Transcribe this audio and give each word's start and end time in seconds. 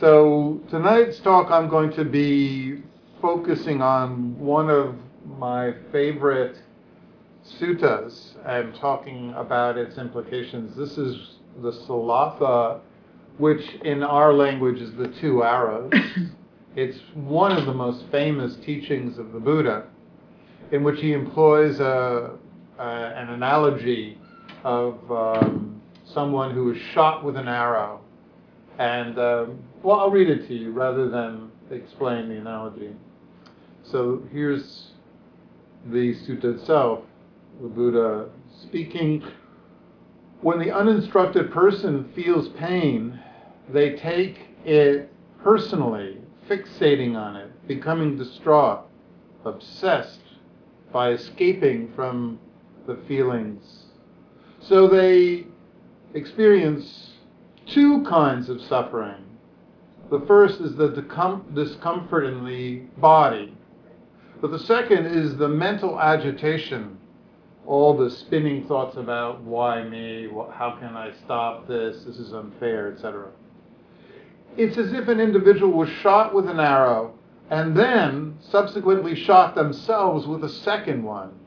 So 0.00 0.58
tonight's 0.70 1.18
talk, 1.18 1.50
I'm 1.50 1.68
going 1.68 1.92
to 1.92 2.06
be 2.06 2.82
focusing 3.20 3.82
on 3.82 4.38
one 4.38 4.70
of 4.70 4.94
my 5.26 5.74
favorite 5.92 6.56
suttas 7.46 8.34
and 8.46 8.74
talking 8.76 9.34
about 9.36 9.76
its 9.76 9.98
implications. 9.98 10.74
This 10.74 10.96
is 10.96 11.34
the 11.60 11.72
Sallatha, 11.72 12.80
which 13.36 13.74
in 13.84 14.02
our 14.02 14.32
language 14.32 14.80
is 14.80 14.90
the 14.94 15.08
two 15.20 15.44
arrows. 15.44 15.92
it's 16.76 16.96
one 17.12 17.52
of 17.52 17.66
the 17.66 17.74
most 17.74 18.06
famous 18.10 18.56
teachings 18.64 19.18
of 19.18 19.32
the 19.32 19.38
Buddha, 19.38 19.84
in 20.72 20.82
which 20.82 20.98
he 20.98 21.12
employs 21.12 21.78
a, 21.78 22.38
a, 22.78 22.82
an 22.82 23.28
analogy 23.28 24.16
of 24.64 25.12
um, 25.12 25.82
someone 26.06 26.54
who 26.54 26.72
is 26.72 26.80
shot 26.94 27.22
with 27.22 27.36
an 27.36 27.48
arrow. 27.48 28.00
And, 28.78 29.18
um, 29.18 29.58
well, 29.82 30.00
I'll 30.00 30.10
read 30.10 30.28
it 30.28 30.46
to 30.48 30.54
you 30.54 30.72
rather 30.72 31.08
than 31.08 31.50
explain 31.70 32.28
the 32.28 32.36
analogy. 32.36 32.94
So 33.82 34.22
here's 34.32 34.90
the 35.86 36.14
sutta 36.14 36.56
itself, 36.56 37.00
the 37.62 37.68
Buddha 37.68 38.28
speaking. 38.62 39.24
When 40.42 40.58
the 40.58 40.70
uninstructed 40.70 41.50
person 41.50 42.10
feels 42.14 42.48
pain, 42.50 43.20
they 43.72 43.96
take 43.96 44.38
it 44.64 45.10
personally, 45.42 46.18
fixating 46.48 47.16
on 47.16 47.36
it, 47.36 47.68
becoming 47.68 48.16
distraught, 48.16 48.86
obsessed 49.44 50.20
by 50.92 51.10
escaping 51.10 51.92
from 51.94 52.38
the 52.86 52.96
feelings. 53.06 53.84
So 54.60 54.88
they 54.88 55.46
experience 56.14 57.12
two 57.66 58.04
kinds 58.04 58.48
of 58.48 58.60
suffering. 58.60 59.29
The 60.10 60.20
first 60.26 60.60
is 60.60 60.74
the 60.74 60.88
discomfort 61.54 62.24
in 62.24 62.44
the 62.44 62.80
body, 63.00 63.56
but 64.40 64.50
the 64.50 64.58
second 64.58 65.06
is 65.06 65.36
the 65.36 65.48
mental 65.48 66.00
agitation, 66.00 66.98
all 67.64 67.96
the 67.96 68.10
spinning 68.10 68.66
thoughts 68.66 68.96
about 68.96 69.40
why 69.42 69.84
me, 69.84 70.28
how 70.52 70.76
can 70.80 70.96
I 70.96 71.12
stop 71.24 71.68
this, 71.68 72.02
this 72.04 72.18
is 72.18 72.32
unfair, 72.32 72.92
etc. 72.92 73.28
It's 74.56 74.76
as 74.76 74.92
if 74.92 75.06
an 75.06 75.20
individual 75.20 75.70
was 75.70 75.88
shot 76.02 76.34
with 76.34 76.48
an 76.48 76.58
arrow 76.58 77.14
and 77.50 77.76
then 77.76 78.36
subsequently 78.40 79.14
shot 79.14 79.54
themselves 79.54 80.26
with 80.26 80.42
a 80.42 80.48
second 80.48 81.04
one. 81.04 81.38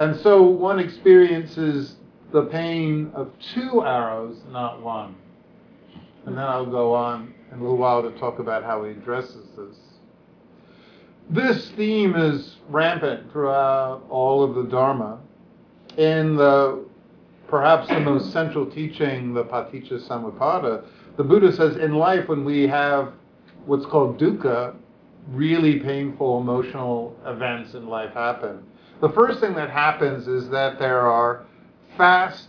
And 0.00 0.16
so 0.20 0.42
one 0.42 0.80
experiences 0.80 1.94
the 2.32 2.46
pain 2.46 3.12
of 3.14 3.30
two 3.54 3.84
arrows, 3.84 4.38
not 4.50 4.82
one. 4.82 5.14
And 6.26 6.36
then 6.36 6.44
I'll 6.44 6.66
go 6.66 6.94
on 6.94 7.34
in 7.52 7.58
a 7.58 7.62
little 7.62 7.76
while 7.76 8.02
to 8.02 8.10
talk 8.18 8.38
about 8.38 8.64
how 8.64 8.84
he 8.84 8.92
addresses 8.92 9.46
this. 9.56 9.76
This 11.30 11.70
theme 11.70 12.14
is 12.16 12.56
rampant 12.68 13.30
throughout 13.32 14.02
all 14.08 14.42
of 14.42 14.54
the 14.54 14.64
Dharma. 14.64 15.20
In 15.96 16.36
the 16.36 16.84
perhaps 17.48 17.88
the 17.88 18.00
most 18.00 18.32
central 18.32 18.66
teaching, 18.66 19.32
the 19.32 19.44
Paticca 19.44 20.06
Samuppada, 20.08 20.84
the 21.16 21.24
Buddha 21.24 21.52
says 21.52 21.76
in 21.76 21.94
life 21.94 22.28
when 22.28 22.44
we 22.44 22.66
have 22.66 23.12
what's 23.66 23.86
called 23.86 24.18
dukkha, 24.18 24.74
really 25.28 25.78
painful 25.78 26.40
emotional 26.40 27.16
events 27.24 27.74
in 27.74 27.86
life 27.86 28.12
happen. 28.12 28.62
The 29.00 29.10
first 29.10 29.40
thing 29.40 29.54
that 29.54 29.70
happens 29.70 30.26
is 30.26 30.48
that 30.50 30.78
there 30.78 31.00
are 31.00 31.44
fast 31.96 32.48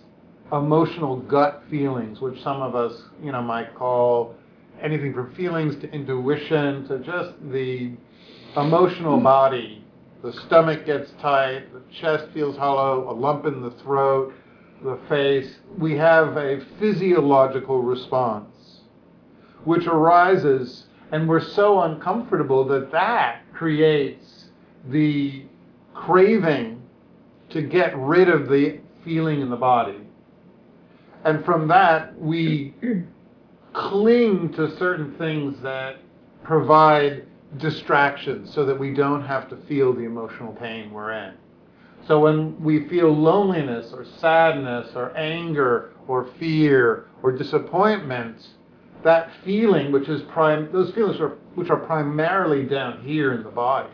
emotional 0.51 1.17
gut 1.17 1.63
feelings, 1.69 2.21
which 2.21 2.41
some 2.41 2.61
of 2.61 2.75
us, 2.75 3.03
you 3.21 3.31
know, 3.31 3.41
might 3.41 3.73
call 3.75 4.35
anything 4.81 5.13
from 5.13 5.33
feelings 5.35 5.75
to 5.81 5.91
intuition 5.91 6.87
to 6.87 6.99
just 6.99 7.33
the 7.51 7.91
emotional 8.57 9.17
hmm. 9.17 9.23
body. 9.23 9.83
The 10.23 10.33
stomach 10.47 10.85
gets 10.85 11.11
tight, 11.21 11.71
the 11.71 11.81
chest 11.93 12.25
feels 12.33 12.57
hollow, 12.57 13.09
a 13.09 13.13
lump 13.13 13.45
in 13.45 13.61
the 13.61 13.71
throat, 13.83 14.33
the 14.83 14.99
face. 15.07 15.59
We 15.77 15.93
have 15.97 16.35
a 16.35 16.65
physiological 16.79 17.81
response 17.81 18.49
which 19.65 19.87
arises 19.87 20.85
and 21.11 21.27
we're 21.27 21.43
so 21.43 21.81
uncomfortable 21.81 22.65
that 22.65 22.91
that 22.91 23.41
creates 23.53 24.45
the 24.89 25.43
craving 25.93 26.81
to 27.49 27.61
get 27.61 27.95
rid 27.97 28.29
of 28.29 28.47
the 28.47 28.79
feeling 29.03 29.41
in 29.41 29.49
the 29.49 29.55
body. 29.55 30.04
And 31.25 31.43
from 31.43 31.67
that, 31.69 32.17
we 32.19 32.73
cling 33.73 34.53
to 34.53 34.77
certain 34.77 35.15
things 35.17 35.59
that 35.63 35.97
provide 36.43 37.25
distractions 37.57 38.53
so 38.53 38.63
that 38.65 38.79
we 38.79 38.93
don't 38.93 39.25
have 39.25 39.49
to 39.49 39.57
feel 39.67 39.91
the 39.91 40.03
emotional 40.03 40.53
pain 40.53 40.91
we're 40.91 41.11
in. 41.11 41.33
So 42.07 42.19
when 42.19 42.61
we 42.63 42.87
feel 42.87 43.11
loneliness 43.11 43.91
or 43.91 44.05
sadness 44.19 44.91
or 44.95 45.17
anger 45.17 45.93
or 46.07 46.29
fear 46.39 47.07
or 47.23 47.31
disappointment, 47.31 48.47
that 49.03 49.31
feeling, 49.43 49.91
which 49.91 50.07
is 50.07 50.21
prime, 50.23 50.71
those 50.71 50.93
feelings 50.93 51.19
are, 51.19 51.37
which 51.55 51.71
are 51.71 51.77
primarily 51.77 52.63
down 52.65 53.03
here 53.03 53.33
in 53.33 53.43
the 53.43 53.49
body. 53.49 53.89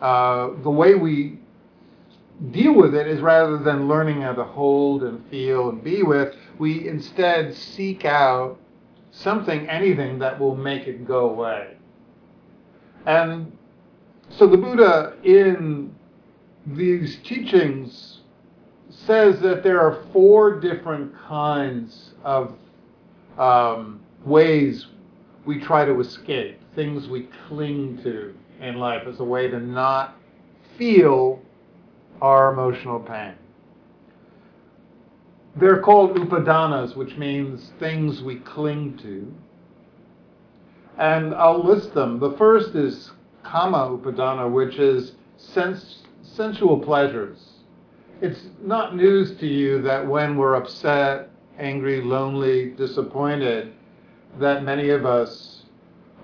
Uh, 0.00 0.50
the 0.62 0.70
way 0.70 0.94
we 0.94 1.38
deal 2.50 2.74
with 2.74 2.94
it 2.94 3.06
is 3.06 3.20
rather 3.20 3.58
than 3.58 3.88
learning 3.88 4.22
how 4.22 4.32
to 4.32 4.44
hold 4.44 5.02
and 5.02 5.26
feel 5.30 5.70
and 5.70 5.82
be 5.82 6.02
with, 6.02 6.34
we 6.58 6.86
instead 6.88 7.54
seek 7.54 8.04
out 8.04 8.58
something, 9.10 9.68
anything 9.68 10.18
that 10.18 10.38
will 10.38 10.56
make 10.56 10.86
it 10.86 11.06
go 11.06 11.30
away. 11.30 11.76
And 13.06 13.56
so 14.28 14.46
the 14.46 14.56
Buddha, 14.56 15.14
in 15.22 15.94
these 16.66 17.18
teachings, 17.24 18.20
says 18.90 19.40
that 19.40 19.62
there 19.62 19.80
are 19.80 20.04
four 20.12 20.58
different 20.58 21.14
kinds 21.16 22.14
of 22.24 22.54
um, 23.38 24.00
ways 24.24 24.86
we 25.44 25.60
try 25.60 25.84
to 25.84 26.00
escape, 26.00 26.60
things 26.74 27.08
we 27.08 27.28
cling 27.46 28.02
to 28.02 28.34
in 28.60 28.76
life 28.76 29.06
as 29.06 29.20
a 29.20 29.24
way 29.24 29.48
to 29.48 29.60
not 29.60 30.16
feel 30.76 31.40
our 32.20 32.52
emotional 32.52 33.00
pain. 33.00 33.34
They're 35.56 35.80
called 35.80 36.16
upadanas, 36.16 36.96
which 36.96 37.16
means 37.16 37.72
things 37.78 38.22
we 38.22 38.36
cling 38.36 38.98
to. 38.98 39.32
And 40.98 41.34
I'll 41.34 41.64
list 41.64 41.94
them. 41.94 42.18
The 42.18 42.32
first 42.32 42.74
is 42.74 43.10
kama 43.42 43.98
upadana, 43.98 44.50
which 44.50 44.76
is 44.76 45.12
sens- 45.36 46.02
sensual 46.22 46.78
pleasures. 46.80 47.38
It's 48.20 48.48
not 48.62 48.96
news 48.96 49.36
to 49.38 49.46
you 49.46 49.82
that 49.82 50.06
when 50.06 50.36
we're 50.36 50.54
upset 50.54 51.30
angry, 51.58 52.02
lonely, 52.02 52.70
disappointed, 52.70 53.72
that 54.38 54.62
many 54.62 54.90
of 54.90 55.06
us 55.06 55.64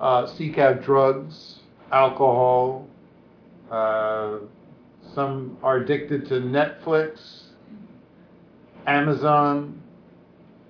uh, 0.01 0.27
seek 0.27 0.59
out 0.59 0.83
drugs, 0.83 1.61
alcohol. 1.91 2.87
Uh, 3.71 4.39
some 5.15 5.59
are 5.63 5.79
addicted 5.79 6.27
to 6.29 6.35
Netflix, 6.35 7.43
Amazon. 8.87 9.81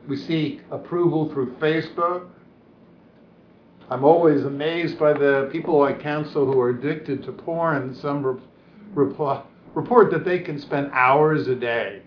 We 0.08 0.16
seek 0.16 0.62
approval 0.70 1.32
through 1.32 1.54
Facebook. 1.56 2.28
I'm 3.88 4.04
always 4.04 4.44
amazed 4.44 4.98
by 4.98 5.12
the 5.12 5.48
people 5.52 5.82
I 5.82 5.92
counsel 5.92 6.50
who 6.50 6.58
are 6.60 6.70
addicted 6.70 7.22
to 7.24 7.32
porn. 7.32 7.94
Some 7.94 8.24
re- 8.24 8.42
reply, 8.94 9.42
report 9.74 10.10
that 10.12 10.24
they 10.24 10.38
can 10.38 10.58
spend 10.58 10.90
hours 10.92 11.46
a 11.48 11.54
day 11.54 12.02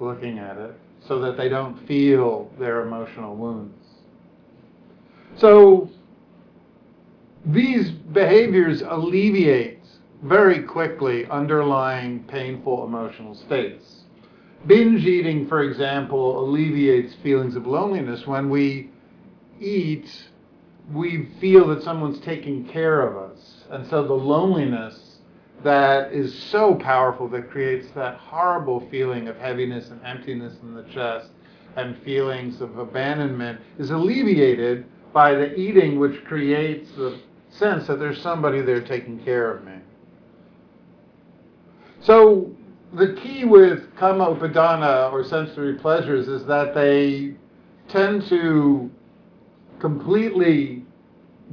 looking 0.00 0.38
at 0.38 0.56
it 0.56 0.74
so 1.06 1.18
that 1.20 1.36
they 1.36 1.48
don't 1.48 1.76
feel 1.86 2.50
their 2.58 2.82
emotional 2.82 3.34
wounds. 3.34 3.74
So 5.36 5.90
these 7.46 7.90
behaviors 7.90 8.82
alleviate 8.82 9.71
very 10.22 10.62
quickly 10.62 11.26
underlying 11.26 12.22
painful 12.24 12.84
emotional 12.84 13.34
states. 13.34 14.04
Binge 14.66 15.04
eating, 15.04 15.48
for 15.48 15.62
example, 15.64 16.44
alleviates 16.44 17.14
feelings 17.22 17.56
of 17.56 17.66
loneliness. 17.66 18.26
When 18.26 18.48
we 18.48 18.90
eat, 19.60 20.08
we 20.92 21.28
feel 21.40 21.66
that 21.68 21.82
someone's 21.82 22.20
taking 22.20 22.68
care 22.68 23.00
of 23.00 23.30
us. 23.30 23.64
And 23.70 23.86
so 23.88 24.06
the 24.06 24.12
loneliness 24.14 25.18
that 25.64 26.12
is 26.12 26.36
so 26.50 26.74
powerful 26.74 27.28
that 27.28 27.50
creates 27.50 27.88
that 27.94 28.16
horrible 28.16 28.86
feeling 28.90 29.28
of 29.28 29.36
heaviness 29.36 29.90
and 29.90 30.04
emptiness 30.04 30.54
in 30.62 30.74
the 30.74 30.84
chest 30.84 31.30
and 31.76 31.96
feelings 32.02 32.60
of 32.60 32.78
abandonment 32.78 33.60
is 33.78 33.90
alleviated 33.90 34.84
by 35.12 35.34
the 35.34 35.54
eating, 35.58 35.98
which 35.98 36.24
creates 36.24 36.90
the 36.92 37.18
sense 37.50 37.86
that 37.86 37.98
there's 37.98 38.20
somebody 38.20 38.60
there 38.60 38.80
taking 38.80 39.18
care 39.24 39.54
of 39.54 39.64
me. 39.64 39.71
So 42.04 42.50
the 42.92 43.14
key 43.22 43.44
with 43.44 43.94
kama 43.96 44.34
upadana 44.34 45.12
or 45.12 45.22
sensory 45.22 45.74
pleasures 45.74 46.26
is 46.26 46.44
that 46.46 46.74
they 46.74 47.34
tend 47.88 48.26
to 48.28 48.90
completely 49.78 50.84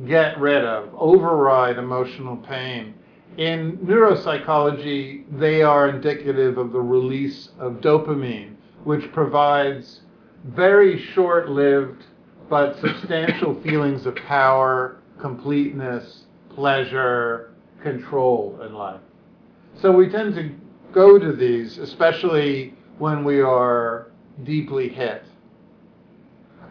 get 0.07 0.40
rid 0.40 0.66
of, 0.66 0.90
override 0.96 1.78
emotional 1.78 2.38
pain. 2.38 2.96
In 3.38 3.78
neuropsychology, 3.78 5.25
they 5.40 5.62
are 5.62 5.90
indicative 5.90 6.57
of 6.57 6.72
the 6.72 6.81
release 6.81 7.50
of 7.60 7.74
dopamine, 7.74 8.56
which 8.86 9.12
provides 9.12 10.02
very 10.45 11.00
short 11.13 11.50
lived 11.50 12.06
but 12.50 12.80
substantial 12.80 13.54
feelings 13.63 14.07
of 14.07 14.16
power, 14.16 14.98
completeness, 15.19 16.25
pleasure, 16.50 17.52
control 17.84 18.60
in 18.66 18.74
life. 18.74 19.02
So 19.81 19.94
we 19.94 20.10
tend 20.10 20.36
to 20.36 20.52
go 20.92 21.18
to 21.18 21.31
these, 21.31 21.78
especially 21.78 22.74
when 22.98 23.24
we 23.24 23.40
are 23.40 24.12
deeply 24.44 24.90
hit. 24.90 25.24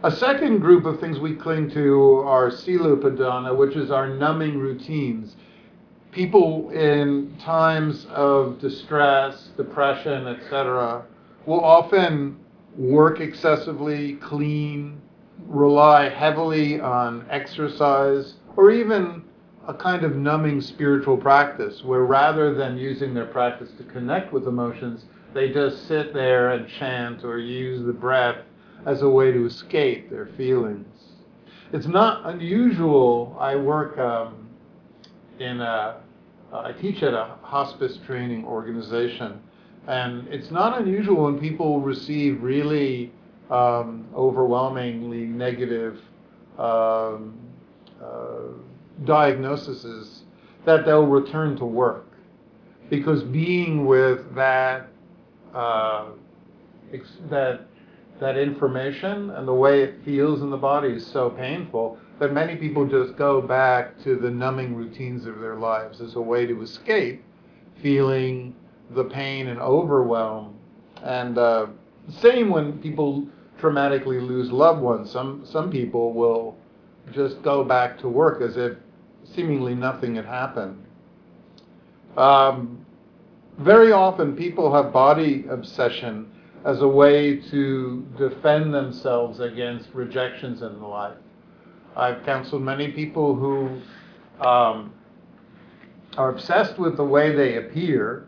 A 0.03 0.11
second 0.11 0.59
group 0.59 0.85
of 0.85 0.99
things 0.99 1.17
we 1.17 1.33
cling 1.33 1.71
to 1.71 2.17
are 2.25 2.51
sila 2.51 2.95
upadana, 2.95 3.57
which 3.57 3.75
is 3.75 3.89
our 3.89 4.07
numbing 4.07 4.59
routines. 4.59 5.35
People 6.11 6.69
in 6.69 7.35
times 7.39 8.05
of 8.11 8.59
distress, 8.59 9.49
depression, 9.57 10.27
etc., 10.27 11.03
will 11.47 11.63
often 11.63 12.37
work 12.77 13.21
excessively, 13.21 14.13
clean, 14.17 15.01
rely 15.47 16.09
heavily 16.09 16.79
on 16.79 17.25
exercise, 17.31 18.35
or 18.55 18.69
even 18.69 19.23
a 19.67 19.73
kind 19.73 20.03
of 20.03 20.15
numbing 20.15 20.61
spiritual 20.61 21.17
practice 21.17 21.83
where 21.83 22.03
rather 22.03 22.53
than 22.53 22.77
using 22.77 23.13
their 23.13 23.25
practice 23.25 23.69
to 23.77 23.83
connect 23.83 24.33
with 24.33 24.47
emotions, 24.47 25.05
they 25.33 25.49
just 25.49 25.87
sit 25.87 26.13
there 26.13 26.51
and 26.51 26.67
chant 26.67 27.23
or 27.23 27.37
use 27.37 27.85
the 27.85 27.93
breath 27.93 28.37
as 28.85 29.01
a 29.01 29.09
way 29.09 29.31
to 29.31 29.45
escape 29.45 30.09
their 30.09 30.27
feelings. 30.37 30.87
It's 31.71 31.85
not 31.85 32.25
unusual. 32.25 33.37
I 33.39 33.55
work 33.55 33.97
um, 33.99 34.49
in 35.39 35.61
a, 35.61 36.01
uh, 36.51 36.73
teach 36.73 37.03
at 37.03 37.13
a 37.13 37.35
hospice 37.43 37.99
training 38.07 38.45
organization, 38.45 39.39
and 39.87 40.27
it's 40.29 40.49
not 40.49 40.81
unusual 40.81 41.25
when 41.25 41.39
people 41.39 41.79
receive 41.79 42.41
really 42.41 43.11
um, 43.51 44.07
overwhelmingly 44.15 45.25
negative 45.25 45.99
um, 46.57 47.37
uh, 48.01 48.37
diagnoses 49.05 50.23
that 50.65 50.85
they'll 50.85 51.05
return 51.05 51.55
to 51.57 51.65
work 51.65 52.05
because 52.89 53.23
being 53.23 53.85
with 53.85 54.33
that 54.35 54.87
uh, 55.53 56.09
that 57.29 57.61
that 58.19 58.37
information 58.37 59.29
and 59.31 59.47
the 59.47 59.53
way 59.53 59.81
it 59.81 59.95
feels 60.03 60.41
in 60.41 60.49
the 60.49 60.57
body 60.57 60.89
is 60.89 61.05
so 61.05 61.29
painful 61.29 61.97
that 62.19 62.33
many 62.33 62.55
people 62.55 62.85
just 62.85 63.15
go 63.15 63.41
back 63.41 63.97
to 64.03 64.17
the 64.17 64.29
numbing 64.29 64.75
routines 64.75 65.25
of 65.25 65.39
their 65.39 65.55
lives 65.55 66.01
as 66.01 66.15
a 66.15 66.21
way 66.21 66.45
to 66.45 66.61
escape 66.61 67.23
feeling 67.81 68.53
the 68.91 69.05
pain 69.05 69.47
and 69.47 69.59
overwhelm. 69.59 70.53
And 71.01 71.37
uh, 71.37 71.67
same 72.09 72.49
when 72.49 72.77
people 72.79 73.25
traumatically 73.59 74.25
lose 74.25 74.51
loved 74.51 74.81
ones. 74.81 75.09
Some 75.09 75.45
some 75.45 75.71
people 75.71 76.13
will 76.13 76.57
just 77.13 77.41
go 77.41 77.63
back 77.63 77.97
to 77.99 78.09
work 78.09 78.41
as 78.41 78.57
if 78.57 78.77
seemingly 79.35 79.75
nothing 79.75 80.15
had 80.15 80.25
happened. 80.25 80.83
Um, 82.17 82.85
very 83.59 83.91
often, 83.91 84.35
people 84.35 84.73
have 84.73 84.91
body 84.93 85.45
obsession 85.49 86.31
as 86.65 86.81
a 86.81 86.87
way 86.87 87.37
to 87.49 88.05
defend 88.17 88.73
themselves 88.73 89.39
against 89.39 89.89
rejections 89.93 90.61
in 90.61 90.81
life. 90.81 91.17
I've 91.95 92.23
counseled 92.25 92.61
many 92.61 92.91
people 92.91 93.35
who 93.35 93.81
um, 94.45 94.93
are 96.17 96.29
obsessed 96.29 96.77
with 96.77 96.97
the 96.97 97.03
way 97.03 97.35
they 97.35 97.57
appear 97.57 98.27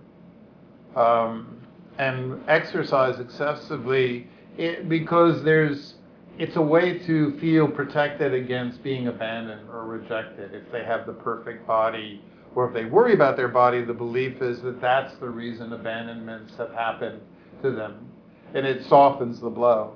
um, 0.96 1.58
and 1.98 2.42
exercise 2.48 3.20
excessively 3.20 4.28
it, 4.58 4.90
because 4.90 5.44
there's 5.44 5.96
it's 6.38 6.56
a 6.56 6.62
way 6.62 7.00
to 7.00 7.38
feel 7.40 7.68
protected 7.68 8.34
against 8.34 8.82
being 8.84 9.08
abandoned 9.08 9.70
or 9.70 9.86
rejected 9.86 10.54
if 10.54 10.72
they 10.72 10.84
have 10.84 11.06
the 11.06 11.14
perfect 11.14 11.68
body 11.68 12.22
or 12.56 12.68
if 12.68 12.74
they 12.74 12.86
worry 12.86 13.14
about 13.14 13.38
their 13.38 13.48
body 13.48 13.84
the 13.84 13.94
belief 13.94 14.42
is 14.42 14.62
that 14.62 14.82
that's 14.82 15.14
the 15.16 15.30
reason 15.30 15.74
abandonments 15.74 16.54
have 16.58 16.72
happened 16.74 17.22
to 17.62 17.72
them 17.72 18.12
and 18.54 18.66
it 18.66 18.86
softens 18.86 19.40
the 19.40 19.50
blow. 19.50 19.96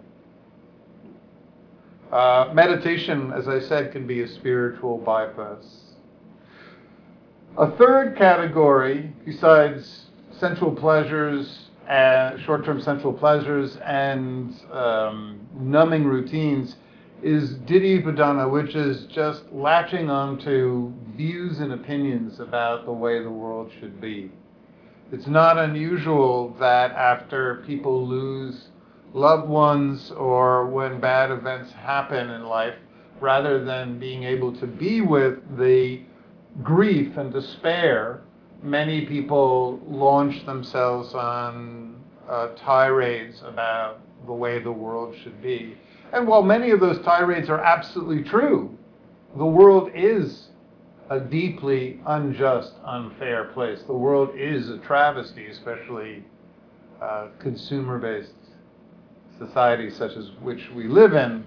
Uh, 2.11 2.51
meditation, 2.53 3.33
as 3.33 3.47
I 3.47 3.59
said, 3.59 3.91
can 3.91 4.07
be 4.07 4.21
a 4.21 4.27
spiritual 4.27 4.99
bypass. 4.99 5.65
A 7.57 7.71
third 7.77 8.17
category, 8.17 9.11
besides 9.25 10.05
sensual 10.39 10.71
pleasures, 10.71 11.69
and 11.87 12.39
short-term 12.41 12.81
sensual 12.81 13.13
pleasures, 13.13 13.77
and 13.77 14.53
um, 14.71 15.44
numbing 15.59 16.05
routines, 16.05 16.75
is 17.21 17.55
Ditthi 17.59 18.03
Upadana, 18.03 18.49
which 18.51 18.75
is 18.75 19.05
just 19.05 19.43
latching 19.51 20.09
onto 20.09 20.93
views 21.15 21.59
and 21.59 21.73
opinions 21.73 22.39
about 22.39 22.85
the 22.85 22.91
way 22.91 23.23
the 23.23 23.31
world 23.31 23.71
should 23.79 23.99
be. 23.99 24.31
It's 25.11 25.27
not 25.27 25.57
unusual 25.57 26.55
that 26.59 26.91
after 26.91 27.63
people 27.65 28.05
lose 28.07 28.67
loved 29.13 29.47
ones 29.47 30.11
or 30.11 30.67
when 30.67 30.99
bad 30.99 31.31
events 31.31 31.71
happen 31.71 32.29
in 32.31 32.45
life, 32.45 32.75
rather 33.21 33.63
than 33.63 33.97
being 33.97 34.23
able 34.23 34.53
to 34.59 34.67
be 34.67 35.01
with 35.01 35.39
the 35.57 36.01
grief 36.63 37.15
and 37.17 37.31
despair, 37.31 38.21
many 38.61 39.05
people 39.05 39.79
launch 39.87 40.45
themselves 40.45 41.13
on 41.13 41.95
uh, 42.29 42.49
tirades 42.55 43.41
about 43.45 44.01
the 44.25 44.33
way 44.33 44.59
the 44.59 44.71
world 44.71 45.15
should 45.23 45.41
be. 45.41 45.77
And 46.13 46.27
while 46.27 46.43
many 46.43 46.71
of 46.71 46.79
those 46.79 46.99
tirades 47.03 47.49
are 47.49 47.59
absolutely 47.59 48.23
true, 48.23 48.77
the 49.37 49.45
world 49.45 49.91
is 49.93 50.47
a 51.09 51.19
deeply 51.19 51.99
unjust, 52.05 52.73
unfair 52.83 53.45
place. 53.45 53.83
The 53.83 53.93
world 53.93 54.29
is 54.35 54.69
a 54.69 54.77
travesty, 54.79 55.47
especially 55.47 56.23
uh, 57.01 57.27
consumer 57.39 57.99
based 57.99 58.33
societies 59.37 59.95
such 59.97 60.15
as 60.15 60.31
which 60.41 60.69
we 60.71 60.87
live 60.87 61.13
in. 61.13 61.45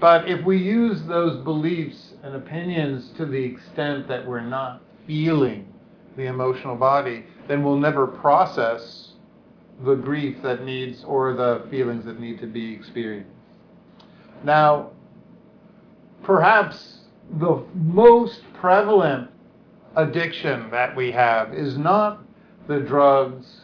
But 0.00 0.28
if 0.28 0.44
we 0.44 0.58
use 0.58 1.02
those 1.02 1.42
beliefs 1.42 2.14
and 2.22 2.36
opinions 2.36 3.10
to 3.16 3.26
the 3.26 3.42
extent 3.42 4.06
that 4.08 4.24
we're 4.24 4.40
not 4.40 4.80
feeling 5.06 5.72
the 6.16 6.26
emotional 6.26 6.76
body, 6.76 7.24
then 7.48 7.64
we'll 7.64 7.76
never 7.76 8.06
process 8.06 9.07
the 9.84 9.94
grief 9.94 10.36
that 10.42 10.64
needs 10.64 11.04
or 11.04 11.34
the 11.34 11.66
feelings 11.70 12.04
that 12.04 12.18
need 12.18 12.40
to 12.40 12.46
be 12.46 12.72
experienced. 12.72 13.30
Now, 14.44 14.90
perhaps 16.22 16.98
the 17.38 17.64
most 17.74 18.40
prevalent 18.54 19.30
addiction 19.96 20.70
that 20.70 20.94
we 20.96 21.10
have 21.12 21.54
is 21.54 21.76
not 21.76 22.22
the 22.66 22.80
drugs 22.80 23.62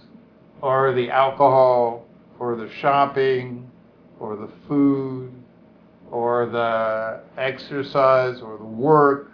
or 0.61 0.93
the 0.95 1.11
alcohol 1.11 2.07
or 2.39 2.57
the 2.57 2.71
shopping 2.81 3.71
or 4.19 4.37
the 4.37 4.51
food 4.67 5.33
or 6.11 6.47
the 6.47 7.21
exercise 7.41 8.41
or 8.41 8.57
the 8.59 8.65
work 8.65 9.31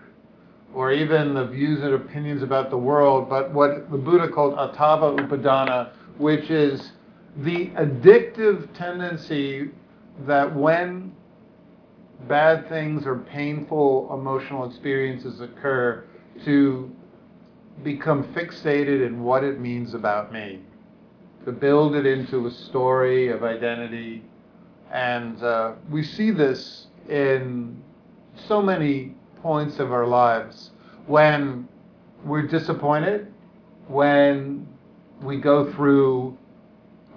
or 0.75 0.93
even 0.93 1.35
the 1.35 1.47
views 1.47 1.83
and 1.83 1.95
opinions 1.95 2.43
about 2.43 2.71
the 2.71 2.77
world, 2.77 3.29
but 3.29 3.53
what 3.53 3.91
the 3.91 3.97
Buddha 3.97 4.29
called 4.29 4.55
atava 4.55 5.17
upadana, 5.19 5.91
which 6.21 6.50
is 6.50 6.93
the 7.39 7.69
addictive 7.71 8.73
tendency 8.77 9.71
that 10.27 10.55
when 10.55 11.11
bad 12.29 12.69
things 12.69 13.07
or 13.07 13.17
painful 13.17 14.12
emotional 14.12 14.69
experiences 14.69 15.41
occur 15.41 16.05
to 16.45 16.95
become 17.83 18.23
fixated 18.35 19.07
in 19.07 19.23
what 19.23 19.43
it 19.43 19.61
means 19.61 19.95
about 19.95 20.31
me, 20.31 20.61
to 21.47 21.53
build 21.53 21.95
it 21.95 22.05
into 22.05 22.47
a 22.47 22.50
story 22.50 23.29
of 23.29 23.43
identity. 23.43 24.23
And 24.93 25.43
uh, 25.43 25.73
we 25.89 26.05
see 26.05 26.31
this 26.31 26.89
in 27.09 27.83
so 28.47 28.61
many 28.61 29.15
points 29.41 29.79
of 29.79 29.91
our 29.91 30.07
lives 30.07 30.73
when 31.07 31.67
we're 32.27 32.47
disappointed, 32.47 33.33
when 33.89 34.60
we 35.23 35.37
go 35.37 35.73
through 35.73 36.37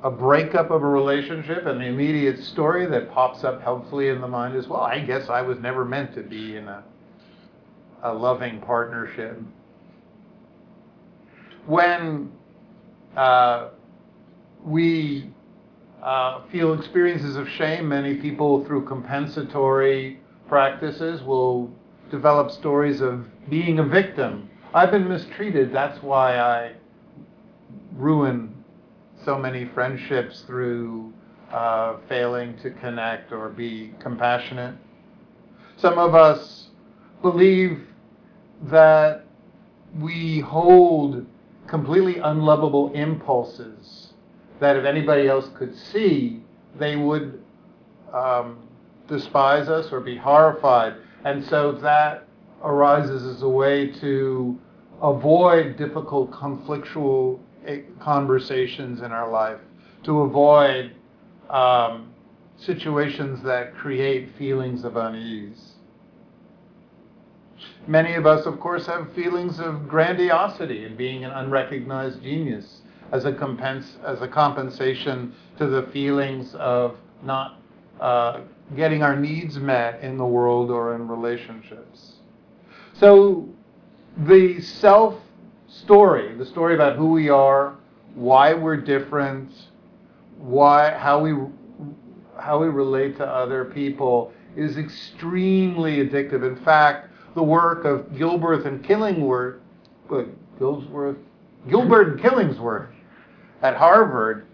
a 0.04 0.12
breakup 0.12 0.70
of 0.70 0.84
a 0.84 0.88
relationship 0.88 1.66
and 1.66 1.80
the 1.80 1.86
immediate 1.86 2.38
story 2.44 2.86
that 2.86 3.10
pops 3.12 3.44
up 3.46 3.62
helpfully 3.62 4.10
in 4.10 4.20
the 4.20 4.28
mind 4.28 4.56
is, 4.56 4.68
well, 4.68 4.82
I 4.82 5.00
guess 5.00 5.30
I 5.30 5.42
was 5.42 5.58
never 5.60 5.86
meant 5.86 6.14
to 6.16 6.22
be 6.22 6.58
in 6.58 6.68
a, 6.68 6.84
a 8.04 8.14
loving 8.14 8.60
partnership. 8.60 9.42
When 11.66 12.34
uh, 13.16 13.70
we 14.62 15.30
uh, 16.02 16.42
feel 16.52 16.74
experiences 16.74 17.38
of 17.38 17.48
shame, 17.48 17.88
many 17.88 18.16
people 18.16 18.66
through 18.66 18.86
compensatory 18.86 20.20
practices 20.50 21.22
will 21.24 21.72
develop 22.12 22.52
stories 22.52 23.00
of 23.00 23.26
being 23.50 23.80
a 23.80 23.84
victim. 23.84 24.50
I've 24.74 24.92
been 24.92 25.08
mistreated, 25.08 25.72
that's 25.72 26.04
why 26.04 26.40
I 26.40 26.74
ruin 27.96 28.64
so 29.24 29.38
many 29.38 29.66
friendships 29.74 30.42
through 30.42 31.14
uh, 31.52 31.98
failing 32.10 32.58
to 32.58 32.72
connect 32.72 33.32
or 33.32 33.50
be 33.50 33.94
compassionate. 34.00 34.76
Some 35.78 35.98
of 35.98 36.16
us 36.16 36.70
believe 37.22 37.88
that 38.64 39.26
we 40.00 40.40
hold 40.40 41.26
completely 41.68 42.18
unlovable 42.18 42.92
impulses 42.94 44.14
that 44.60 44.76
if 44.76 44.86
anybody 44.86 45.28
else 45.28 45.50
could 45.58 45.76
see, 45.76 46.42
they 46.80 46.96
would 46.96 47.42
um, 48.14 48.68
despise 49.08 49.68
us 49.70 49.92
or 49.92 50.00
be 50.00 50.16
horrified. 50.16 50.96
And 51.26 51.44
so 51.46 51.74
that 51.74 52.28
arises 52.64 53.24
as 53.24 53.42
a 53.42 53.50
way 53.50 53.88
to 54.00 54.58
avoid 55.02 55.78
difficult 55.78 56.32
conflictual 56.32 57.40
conversations 58.00 59.02
in 59.02 59.12
our 59.12 59.30
life, 59.30 59.60
to 60.04 60.22
avoid 60.22 60.94
um, 61.50 62.14
situations 62.58 63.42
that 63.44 63.76
create 63.76 64.30
feelings 64.38 64.84
of 64.84 64.96
unease. 64.96 65.74
Many 67.88 68.14
of 68.14 68.26
us, 68.26 68.46
of 68.46 68.60
course, 68.60 68.86
have 68.88 69.14
feelings 69.14 69.60
of 69.60 69.88
grandiosity 69.88 70.86
and 70.86 70.98
being 70.98 71.26
an 71.26 71.32
unrecognized 71.32 72.22
genius 72.22 72.82
as 73.12 73.26
a, 73.26 73.32
compens- 73.32 74.02
as 74.04 74.22
a 74.22 74.28
compensation 74.28 75.36
to 75.58 75.68
the 75.68 75.84
feelings 75.92 76.56
of 76.56 76.98
not 77.24 77.60
uh, 78.00 78.42
getting 78.76 79.04
our 79.04 79.16
needs 79.16 79.58
met 79.58 80.02
in 80.02 80.18
the 80.18 80.26
world 80.26 80.72
or 80.72 80.96
in 80.96 81.08
relationships. 81.08 82.14
So 82.94 83.50
the 84.18 84.62
self 84.62 85.16
story, 85.84 86.36
the 86.36 86.46
story 86.46 86.76
about 86.76 86.96
who 86.96 87.08
we 87.08 87.30
are, 87.30 87.76
why 88.16 88.54
we're 88.54 88.78
different, 88.78 89.52
why 90.38 90.92
how 90.92 91.20
we 91.20 91.34
how 92.40 92.60
we 92.60 92.68
relate 92.68 93.18
to 93.18 93.26
other 93.26 93.66
people 93.66 94.34
is 94.56 94.78
extremely 94.78 95.98
addictive. 95.98 96.46
In 96.46 96.56
fact, 96.64 97.10
the 97.36 97.44
work 97.44 97.86
of 97.86 98.18
Gilbert 98.18 98.66
and 98.66 98.84
Killingworth, 98.84 99.60
Gilsworth, 100.60 101.18
Gilbert 101.70 102.08
and 102.10 102.20
Killingsworth 102.20 102.90
at 103.62 103.76
Harvard 103.76 104.46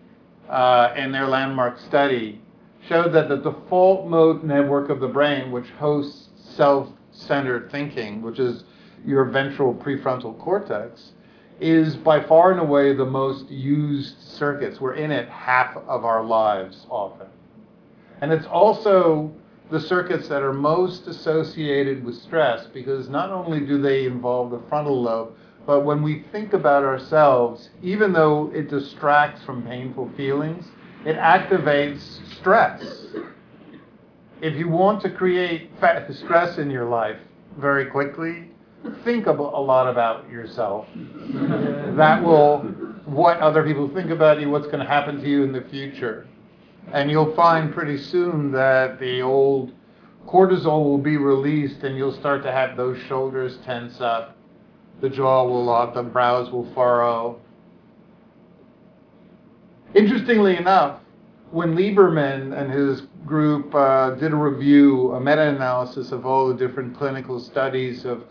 uh, 0.50 0.94
in 0.96 1.12
their 1.12 1.28
landmark 1.28 1.80
study 1.80 2.42
showed 2.88 3.12
that 3.14 3.28
the 3.28 3.38
default 3.38 4.08
mode 4.08 4.44
network 4.44 4.90
of 4.90 5.00
the 5.00 5.08
brain, 5.08 5.52
which 5.52 5.70
hosts 5.80 6.30
self-centered 6.56 7.70
thinking, 7.72 8.22
which 8.22 8.40
is 8.40 8.64
your 9.06 9.26
ventral 9.26 9.74
prefrontal 9.74 10.38
cortex, 10.40 11.12
is 11.60 11.96
by 11.96 12.24
far 12.24 12.52
and 12.52 12.60
away 12.60 12.94
the 12.94 13.06
most 13.06 13.50
used 13.50 14.22
circuits. 14.22 14.80
We're 14.80 14.94
in 14.94 15.12
it 15.12 15.28
half 15.30 15.76
of 15.76 16.06
our 16.06 16.24
lives 16.24 16.86
often. 16.90 17.28
And 18.22 18.32
it's 18.32 18.46
also 18.48 19.32
the 19.72 19.80
circuits 19.80 20.28
that 20.30 20.42
are 20.42 20.54
most 20.54 21.08
associated 21.08 22.04
with 22.04 22.16
stress 22.16 22.68
because 22.74 23.10
not 23.10 23.30
only 23.32 23.60
do 23.60 23.82
they 23.82 24.06
involve 24.06 24.52
the 24.52 24.62
frontal 24.68 25.02
lobe, 25.02 25.34
but 25.66 25.82
when 25.82 26.02
we 26.02 26.24
think 26.32 26.54
about 26.54 26.84
ourselves, 26.84 27.70
even 27.84 28.12
though 28.12 28.52
it 28.54 28.70
distracts 28.70 29.44
from 29.44 29.62
painful 29.64 30.10
feelings, 30.18 30.66
it 31.06 31.16
activates 31.18 32.02
stress. 32.38 33.06
If 34.42 34.56
you 34.56 34.68
want 34.70 35.02
to 35.02 35.10
create 35.10 35.70
stress 36.12 36.58
in 36.58 36.72
your 36.72 36.86
life 36.86 37.18
very 37.58 37.86
quickly, 37.86 38.49
think 39.04 39.28
a 39.28 39.32
lot 39.32 39.90
about 39.90 40.30
yourself. 40.30 40.88
that 41.96 42.24
will, 42.24 42.60
what 43.06 43.38
other 43.40 43.64
people 43.64 43.90
think 43.94 44.10
about 44.10 44.40
you, 44.40 44.50
what's 44.50 44.68
going 44.68 44.80
to 44.80 44.86
happen 44.86 45.22
to 45.22 45.28
you 45.28 45.44
in 45.44 45.52
the 45.52 45.62
future. 45.70 46.28
And 46.94 47.12
you'll 47.12 47.36
find 47.36 47.74
pretty 47.74 47.98
soon 47.98 48.52
that 48.54 49.00
the 49.00 49.22
old 49.22 49.74
cortisol 50.28 50.84
will 50.84 50.98
be 50.98 51.18
released 51.18 51.84
and 51.84 51.98
you'll 51.98 52.16
start 52.16 52.44
to 52.44 52.52
have 52.52 52.78
those 52.78 52.98
shoulders 53.08 53.58
tense 53.66 54.00
up. 54.02 54.36
The 55.02 55.10
jaw 55.10 55.44
will 55.46 55.64
lock, 55.64 55.94
the 55.94 56.04
brows 56.04 56.52
will 56.52 56.72
furrow. 56.74 57.40
Interestingly 59.96 60.58
enough, 60.58 61.00
when 61.52 61.76
Lieberman 61.76 62.56
and 62.56 62.72
his 62.72 63.02
group 63.26 63.74
uh, 63.74 64.12
did 64.12 64.34
a 64.34 64.36
review, 64.36 65.14
a 65.14 65.20
meta 65.20 65.50
analysis 65.50 66.12
of 66.12 66.26
all 66.26 66.48
the 66.48 66.54
different 66.54 66.96
clinical 66.96 67.40
studies 67.40 68.06
of 68.06 68.24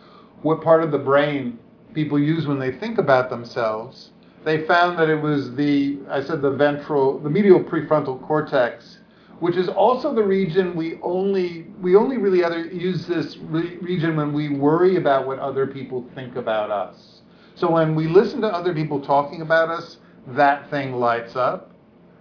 what 0.42 0.62
part 0.62 0.83
of 0.83 0.90
the 0.90 0.99
brain 0.99 1.59
people 1.95 2.18
use 2.18 2.47
when 2.47 2.59
they 2.59 2.73
think 2.73 2.99
about 2.99 3.30
themselves, 3.30 4.11
they 4.45 4.64
found 4.66 4.99
that 4.99 5.09
it 5.09 5.21
was 5.21 5.54
the, 5.54 5.99
I 6.09 6.23
said 6.23 6.42
the 6.42 6.50
ventral, 6.50 7.18
the 7.18 7.30
medial 7.30 7.62
prefrontal 7.62 8.25
cortex, 8.26 8.99
which 9.40 9.57
is 9.57 9.68
also 9.68 10.14
the 10.14 10.23
region 10.23 10.75
we 10.76 10.99
only, 11.02 11.66
we 11.80 11.97
only 11.97 12.18
really 12.18 12.42
other, 12.45 12.66
use 12.66 13.07
this 13.07 13.37
re- 13.37 13.76
region 13.78 14.16
when 14.16 14.33
we 14.33 14.49
worry 14.49 14.97
about 14.97 15.26
what 15.26 15.38
other 15.38 15.66
people 15.66 16.09
think 16.14 16.37
about 16.37 16.71
us. 16.71 17.23
So 17.54 17.71
when 17.71 17.95
we 17.95 18.07
listen 18.07 18.40
to 18.42 18.49
other 18.49 18.73
people 18.73 19.00
talking 19.00 19.42
about 19.42 19.68
us, 19.68 19.99
that 20.28 20.71
thing 20.71 20.95
lights 20.95 21.35
up. 21.35 21.73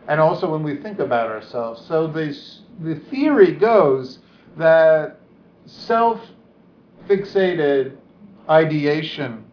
And 0.08 0.20
also 0.22 0.50
when 0.52 0.64
we 0.64 0.78
think 0.78 1.00
about 1.00 1.30
ourselves. 1.30 1.86
So 1.86 2.08
this, 2.08 2.62
the 2.80 2.96
theory 2.96 3.52
goes 3.52 4.20
that 4.58 5.20
self 5.66 6.22
fixated 7.08 7.98
ideation 8.50 9.44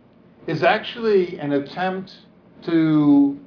is 0.46 0.62
actually 0.62 1.38
an 1.38 1.52
attempt 1.52 2.12
to 2.62 3.38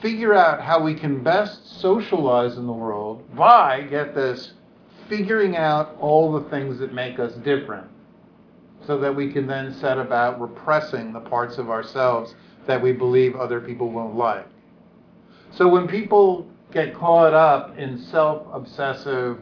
figure 0.00 0.34
out 0.34 0.60
how 0.60 0.82
we 0.82 0.94
can 0.94 1.22
best 1.22 1.80
socialize 1.80 2.56
in 2.56 2.66
the 2.66 2.72
world 2.72 3.22
by, 3.36 3.82
get 3.82 4.14
this, 4.14 4.52
figuring 5.08 5.56
out 5.56 5.96
all 6.00 6.32
the 6.32 6.48
things 6.48 6.78
that 6.78 6.94
make 6.94 7.18
us 7.18 7.34
different 7.34 7.86
so 8.86 8.98
that 8.98 9.14
we 9.14 9.30
can 9.30 9.46
then 9.46 9.74
set 9.74 9.98
about 9.98 10.40
repressing 10.40 11.12
the 11.12 11.20
parts 11.20 11.58
of 11.58 11.68
ourselves 11.68 12.34
that 12.66 12.80
we 12.80 12.92
believe 12.92 13.36
other 13.36 13.60
people 13.60 13.90
won't 13.90 14.16
like. 14.16 14.46
So 15.52 15.68
when 15.68 15.86
people 15.86 16.46
get 16.72 16.94
caught 16.94 17.34
up 17.34 17.76
in 17.76 17.98
self 17.98 18.46
obsessive, 18.52 19.38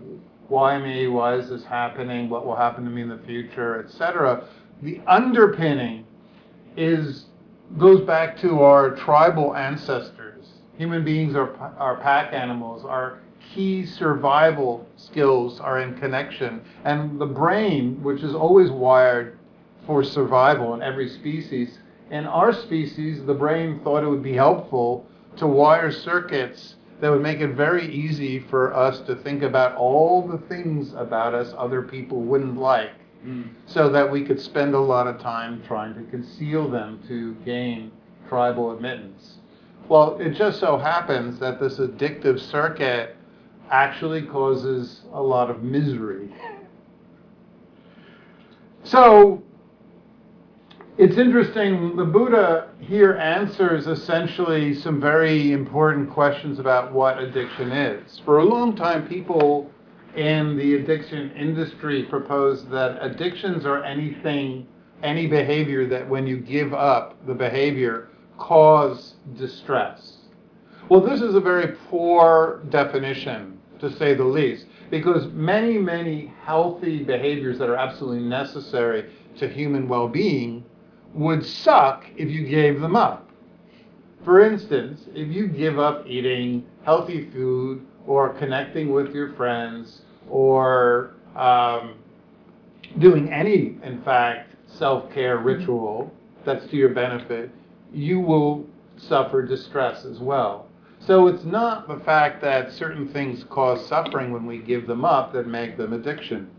why 0.48 0.78
me, 0.78 1.06
why 1.08 1.34
is 1.34 1.50
this 1.50 1.64
happening, 1.64 2.30
what 2.30 2.46
will 2.46 2.56
happen 2.56 2.84
to 2.84 2.90
me 2.90 3.02
in 3.02 3.08
the 3.08 3.18
future, 3.18 3.84
etc., 3.84 4.44
the 4.82 5.00
underpinning 5.06 6.04
is 6.76 7.26
goes 7.78 8.00
back 8.02 8.38
to 8.38 8.60
our 8.60 8.94
tribal 8.96 9.54
ancestors. 9.54 10.46
Human 10.78 11.04
beings 11.04 11.34
are, 11.34 11.54
are 11.78 11.96
pack 11.96 12.32
animals. 12.32 12.84
Our 12.84 13.18
key 13.52 13.84
survival 13.84 14.86
skills 14.96 15.60
are 15.60 15.80
in 15.80 15.98
connection. 15.98 16.62
And 16.84 17.20
the 17.20 17.26
brain, 17.26 18.02
which 18.02 18.22
is 18.22 18.34
always 18.34 18.70
wired 18.70 19.38
for 19.86 20.02
survival 20.04 20.74
in 20.74 20.82
every 20.82 21.08
species, 21.08 21.78
in 22.10 22.26
our 22.26 22.52
species, 22.52 23.24
the 23.24 23.34
brain 23.34 23.80
thought 23.84 24.04
it 24.04 24.08
would 24.08 24.22
be 24.22 24.34
helpful 24.34 25.04
to 25.36 25.46
wire 25.46 25.90
circuits 25.90 26.76
that 27.00 27.10
would 27.10 27.22
make 27.22 27.40
it 27.40 27.54
very 27.54 27.92
easy 27.92 28.38
for 28.38 28.74
us 28.74 29.00
to 29.00 29.14
think 29.16 29.42
about 29.42 29.76
all 29.76 30.26
the 30.26 30.38
things 30.48 30.94
about 30.94 31.34
us 31.34 31.54
other 31.56 31.82
people 31.82 32.22
wouldn't 32.22 32.56
like 32.56 32.92
Mm. 33.24 33.48
so 33.66 33.88
that 33.88 34.10
we 34.10 34.24
could 34.24 34.40
spend 34.40 34.74
a 34.74 34.78
lot 34.78 35.08
of 35.08 35.20
time 35.20 35.60
trying 35.66 35.92
to 35.94 36.08
conceal 36.08 36.70
them 36.70 37.00
to 37.08 37.34
gain 37.44 37.90
tribal 38.28 38.70
admittance. 38.72 39.38
Well, 39.88 40.18
it 40.20 40.34
just 40.34 40.60
so 40.60 40.78
happens 40.78 41.40
that 41.40 41.58
this 41.58 41.78
addictive 41.78 42.38
circuit 42.38 43.16
actually 43.70 44.22
causes 44.22 45.02
a 45.12 45.22
lot 45.22 45.50
of 45.50 45.62
misery. 45.62 46.32
So, 48.84 49.42
it's 50.96 51.18
interesting, 51.18 51.94
the 51.94 52.04
Buddha 52.04 52.70
here 52.80 53.14
answers 53.14 53.86
essentially 53.86 54.74
some 54.74 54.98
very 54.98 55.52
important 55.52 56.10
questions 56.10 56.58
about 56.58 56.92
what 56.92 57.18
addiction 57.18 57.70
is. 57.70 58.22
For 58.24 58.38
a 58.38 58.44
long 58.44 58.74
time, 58.74 59.06
people 59.06 59.70
in 60.18 60.56
the 60.56 60.74
addiction 60.74 61.30
industry 61.36 62.02
proposed 62.02 62.68
that 62.70 62.98
addictions 63.00 63.64
are 63.64 63.84
anything, 63.84 64.66
any 65.04 65.28
behavior 65.28 65.86
that 65.86 66.08
when 66.08 66.26
you 66.26 66.38
give 66.38 66.74
up 66.74 67.24
the 67.26 67.34
behavior 67.34 68.08
cause 68.36 69.14
distress. 69.36 70.16
Well, 70.88 71.00
this 71.00 71.20
is 71.20 71.36
a 71.36 71.40
very 71.40 71.76
poor 71.88 72.62
definition, 72.68 73.60
to 73.78 73.92
say 73.92 74.14
the 74.14 74.24
least, 74.24 74.66
because 74.90 75.30
many, 75.32 75.78
many 75.78 76.32
healthy 76.42 77.04
behaviors 77.04 77.56
that 77.60 77.68
are 77.68 77.76
absolutely 77.76 78.24
necessary 78.24 79.12
to 79.36 79.48
human 79.48 79.86
well 79.86 80.08
being 80.08 80.64
would 81.14 81.46
suck 81.46 82.04
if 82.16 82.28
you 82.28 82.44
gave 82.44 82.80
them 82.80 82.96
up. 82.96 83.30
For 84.24 84.40
instance, 84.40 85.06
if 85.14 85.28
you 85.28 85.46
give 85.46 85.78
up 85.78 86.06
eating 86.08 86.66
healthy 86.84 87.30
food 87.30 87.86
or 88.04 88.30
connecting 88.30 88.90
with 88.90 89.14
your 89.14 89.32
friends 89.34 90.02
or 90.30 91.14
um, 91.36 91.94
doing 92.98 93.32
any, 93.32 93.76
in 93.82 94.02
fact, 94.04 94.54
self 94.66 95.12
care 95.12 95.38
ritual 95.38 96.12
that's 96.44 96.66
to 96.66 96.76
your 96.76 96.90
benefit, 96.90 97.50
you 97.92 98.20
will 98.20 98.66
suffer 98.96 99.42
distress 99.42 100.04
as 100.04 100.18
well. 100.18 100.66
So 101.00 101.28
it's 101.28 101.44
not 101.44 101.86
the 101.86 101.98
fact 102.04 102.42
that 102.42 102.72
certain 102.72 103.08
things 103.08 103.44
cause 103.44 103.86
suffering 103.86 104.32
when 104.32 104.46
we 104.46 104.58
give 104.58 104.86
them 104.86 105.04
up 105.04 105.32
that 105.32 105.46
make 105.46 105.76
them 105.76 105.92
addictions. 105.92 106.50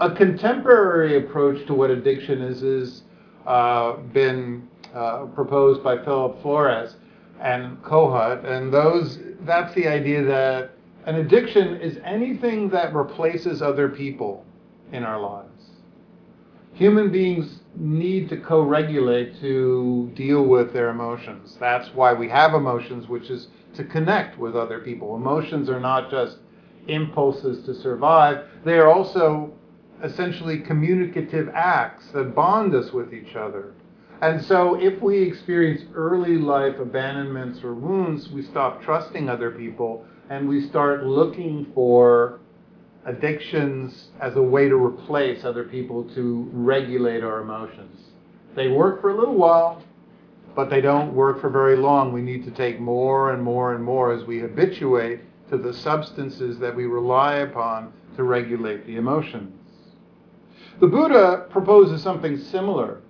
A 0.00 0.10
contemporary 0.14 1.16
approach 1.16 1.66
to 1.66 1.74
what 1.74 1.90
addiction 1.90 2.42
is 2.42 2.60
has 2.60 3.02
uh, 3.46 3.96
been 4.12 4.68
uh, 4.94 5.26
proposed 5.26 5.82
by 5.82 6.02
Philip 6.04 6.42
Flores 6.42 6.96
and 7.40 7.82
Kohut, 7.82 8.44
and 8.44 8.72
those 8.72 9.18
that's 9.40 9.74
the 9.74 9.88
idea 9.88 10.22
that 10.22 10.72
an 11.04 11.16
addiction 11.16 11.80
is 11.80 11.98
anything 12.04 12.68
that 12.70 12.94
replaces 12.94 13.60
other 13.60 13.88
people 13.88 14.44
in 14.92 15.02
our 15.02 15.20
lives. 15.20 15.70
Human 16.74 17.10
beings 17.10 17.60
need 17.74 18.28
to 18.28 18.36
co 18.36 18.62
regulate 18.62 19.40
to 19.40 20.10
deal 20.14 20.44
with 20.44 20.72
their 20.72 20.90
emotions. 20.90 21.56
That's 21.58 21.92
why 21.94 22.12
we 22.12 22.28
have 22.28 22.54
emotions, 22.54 23.08
which 23.08 23.30
is 23.30 23.48
to 23.74 23.84
connect 23.84 24.38
with 24.38 24.54
other 24.54 24.78
people. 24.78 25.16
Emotions 25.16 25.68
are 25.68 25.80
not 25.80 26.10
just 26.10 26.38
impulses 26.88 27.64
to 27.64 27.74
survive, 27.74 28.44
they 28.64 28.78
are 28.78 28.88
also 28.88 29.52
essentially 30.02 30.58
communicative 30.58 31.48
acts 31.54 32.08
that 32.12 32.34
bond 32.34 32.74
us 32.74 32.92
with 32.92 33.14
each 33.14 33.36
other. 33.36 33.72
And 34.20 34.44
so, 34.44 34.80
if 34.80 35.00
we 35.00 35.20
experience 35.22 35.82
early 35.94 36.38
life 36.38 36.78
abandonments 36.78 37.62
or 37.64 37.74
wounds, 37.74 38.30
we 38.30 38.42
stop 38.42 38.82
trusting 38.82 39.28
other 39.28 39.50
people 39.50 40.04
and 40.32 40.48
we 40.48 40.66
start 40.66 41.04
looking 41.04 41.70
for 41.74 42.40
addictions 43.04 44.08
as 44.18 44.34
a 44.36 44.42
way 44.42 44.66
to 44.66 44.76
replace 44.76 45.44
other 45.44 45.64
people 45.64 46.04
to 46.14 46.48
regulate 46.54 47.22
our 47.22 47.42
emotions. 47.42 48.00
They 48.56 48.68
work 48.68 49.02
for 49.02 49.10
a 49.10 49.14
little 49.14 49.34
while, 49.34 49.82
but 50.56 50.70
they 50.70 50.80
don't 50.80 51.12
work 51.12 51.38
for 51.42 51.50
very 51.50 51.76
long. 51.76 52.14
We 52.14 52.22
need 52.22 52.46
to 52.46 52.50
take 52.50 52.80
more 52.80 53.34
and 53.34 53.42
more 53.42 53.74
and 53.74 53.84
more 53.84 54.10
as 54.10 54.24
we 54.24 54.38
habituate 54.38 55.20
to 55.50 55.58
the 55.58 55.74
substances 55.74 56.58
that 56.60 56.74
we 56.74 56.86
rely 56.86 57.40
upon 57.40 57.92
to 58.16 58.22
regulate 58.22 58.86
the 58.86 58.96
emotions. 58.96 59.52
The 60.80 60.86
Buddha 60.86 61.46
proposes 61.50 62.02
something 62.02 62.38
similar 62.38 63.02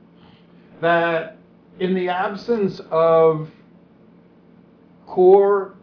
that 0.81 1.39
in 1.79 1.95
the 1.95 2.09
absence 2.09 2.81
of 2.91 3.49
core, 5.07 5.77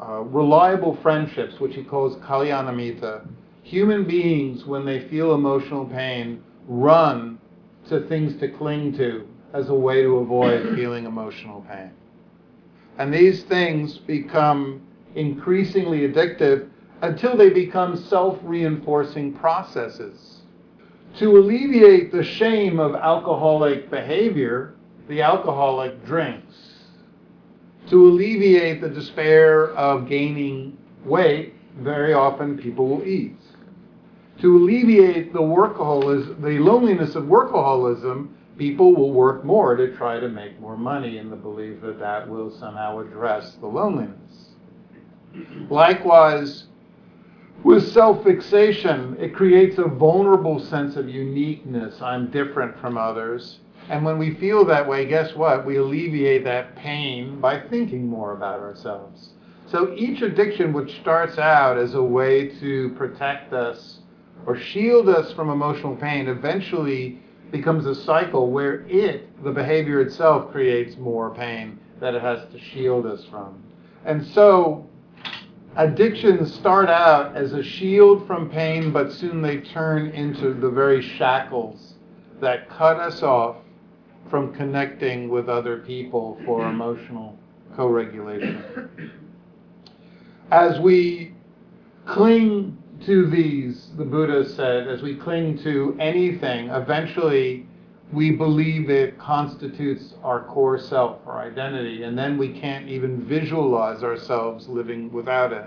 Uh, 0.00 0.20
reliable 0.20 0.96
friendships, 1.02 1.58
which 1.58 1.74
he 1.74 1.82
calls 1.82 2.16
kalyanamitta, 2.18 3.26
Human 3.68 4.04
beings, 4.04 4.64
when 4.64 4.86
they 4.86 5.06
feel 5.10 5.34
emotional 5.34 5.84
pain, 5.84 6.42
run 6.68 7.38
to 7.86 8.00
things 8.08 8.34
to 8.40 8.48
cling 8.48 8.96
to 8.96 9.28
as 9.52 9.68
a 9.68 9.74
way 9.74 10.00
to 10.00 10.16
avoid 10.16 10.74
feeling 10.74 11.04
emotional 11.04 11.60
pain. 11.68 11.90
And 12.96 13.12
these 13.12 13.42
things 13.42 13.98
become 13.98 14.80
increasingly 15.14 16.08
addictive 16.08 16.70
until 17.02 17.36
they 17.36 17.50
become 17.50 17.94
self 17.94 18.38
reinforcing 18.42 19.34
processes. 19.34 20.40
To 21.18 21.36
alleviate 21.36 22.10
the 22.10 22.24
shame 22.24 22.80
of 22.80 22.94
alcoholic 22.94 23.90
behavior, 23.90 24.76
the 25.08 25.20
alcoholic 25.20 26.06
drinks. 26.06 26.77
To 27.90 28.08
alleviate 28.08 28.80
the 28.80 28.88
despair 28.88 29.70
of 29.70 30.08
gaining 30.08 30.76
weight, 31.04 31.54
very 31.78 32.12
often 32.12 32.58
people 32.58 32.88
will 32.88 33.04
eat 33.06 33.38
to 34.40 34.56
alleviate 34.56 35.32
the 35.32 35.40
workaholism, 35.40 36.40
the 36.40 36.58
loneliness 36.58 37.14
of 37.16 37.24
workaholism, 37.24 38.28
people 38.56 38.94
will 38.94 39.12
work 39.12 39.44
more 39.44 39.76
to 39.76 39.94
try 39.96 40.20
to 40.20 40.28
make 40.28 40.60
more 40.60 40.76
money 40.76 41.18
in 41.18 41.30
the 41.30 41.36
belief 41.36 41.80
that 41.82 41.98
that 41.98 42.28
will 42.28 42.50
somehow 42.50 43.00
address 43.00 43.54
the 43.60 43.66
loneliness. 43.66 44.54
Likewise, 45.68 46.64
with 47.64 47.92
self 47.92 48.22
fixation, 48.22 49.16
it 49.18 49.34
creates 49.34 49.78
a 49.78 49.84
vulnerable 49.84 50.60
sense 50.60 50.96
of 50.96 51.08
uniqueness. 51.08 52.00
I'm 52.00 52.30
different 52.30 52.78
from 52.80 52.96
others. 52.96 53.58
And 53.88 54.04
when 54.04 54.18
we 54.18 54.34
feel 54.34 54.64
that 54.66 54.86
way, 54.86 55.06
guess 55.06 55.34
what? 55.34 55.64
We 55.64 55.76
alleviate 55.76 56.44
that 56.44 56.76
pain 56.76 57.40
by 57.40 57.60
thinking 57.68 58.06
more 58.06 58.32
about 58.32 58.60
ourselves. 58.60 59.30
So 59.66 59.94
each 59.96 60.22
addiction, 60.22 60.72
which 60.72 61.00
starts 61.00 61.38
out 61.38 61.78
as 61.78 61.94
a 61.94 62.02
way 62.02 62.48
to 62.60 62.90
protect 62.90 63.52
us 63.52 64.00
or 64.46 64.56
shield 64.56 65.08
us 65.08 65.32
from 65.32 65.50
emotional 65.50 65.96
pain 65.96 66.28
eventually 66.28 67.20
becomes 67.50 67.86
a 67.86 67.94
cycle 67.94 68.50
where 68.50 68.86
it, 68.86 69.42
the 69.42 69.50
behavior 69.50 70.00
itself, 70.00 70.52
creates 70.52 70.96
more 70.96 71.34
pain 71.34 71.78
that 72.00 72.14
it 72.14 72.22
has 72.22 72.40
to 72.52 72.58
shield 72.58 73.06
us 73.06 73.24
from. 73.30 73.62
And 74.04 74.24
so 74.26 74.88
addictions 75.76 76.54
start 76.54 76.88
out 76.88 77.36
as 77.36 77.52
a 77.52 77.62
shield 77.62 78.26
from 78.26 78.50
pain, 78.50 78.92
but 78.92 79.12
soon 79.12 79.42
they 79.42 79.58
turn 79.58 80.10
into 80.10 80.54
the 80.54 80.70
very 80.70 81.02
shackles 81.02 81.94
that 82.40 82.68
cut 82.70 82.98
us 82.98 83.22
off 83.22 83.56
from 84.30 84.54
connecting 84.54 85.28
with 85.28 85.48
other 85.48 85.78
people 85.78 86.38
for 86.44 86.68
emotional 86.68 87.38
co 87.76 87.88
regulation. 87.88 88.62
As 90.50 90.78
we 90.80 91.34
cling 92.06 92.76
to 93.04 93.26
these, 93.26 93.90
the 93.96 94.04
Buddha 94.04 94.48
said, 94.48 94.88
as 94.88 95.02
we 95.02 95.14
cling 95.14 95.58
to 95.62 95.96
anything, 96.00 96.68
eventually 96.70 97.66
we 98.12 98.30
believe 98.30 98.88
it 98.88 99.18
constitutes 99.18 100.14
our 100.22 100.44
core 100.44 100.78
self, 100.78 101.18
our 101.26 101.40
identity, 101.40 102.04
and 102.04 102.16
then 102.16 102.38
we 102.38 102.58
can't 102.58 102.88
even 102.88 103.22
visualize 103.22 104.02
ourselves 104.02 104.66
living 104.68 105.12
without 105.12 105.52
it. 105.52 105.66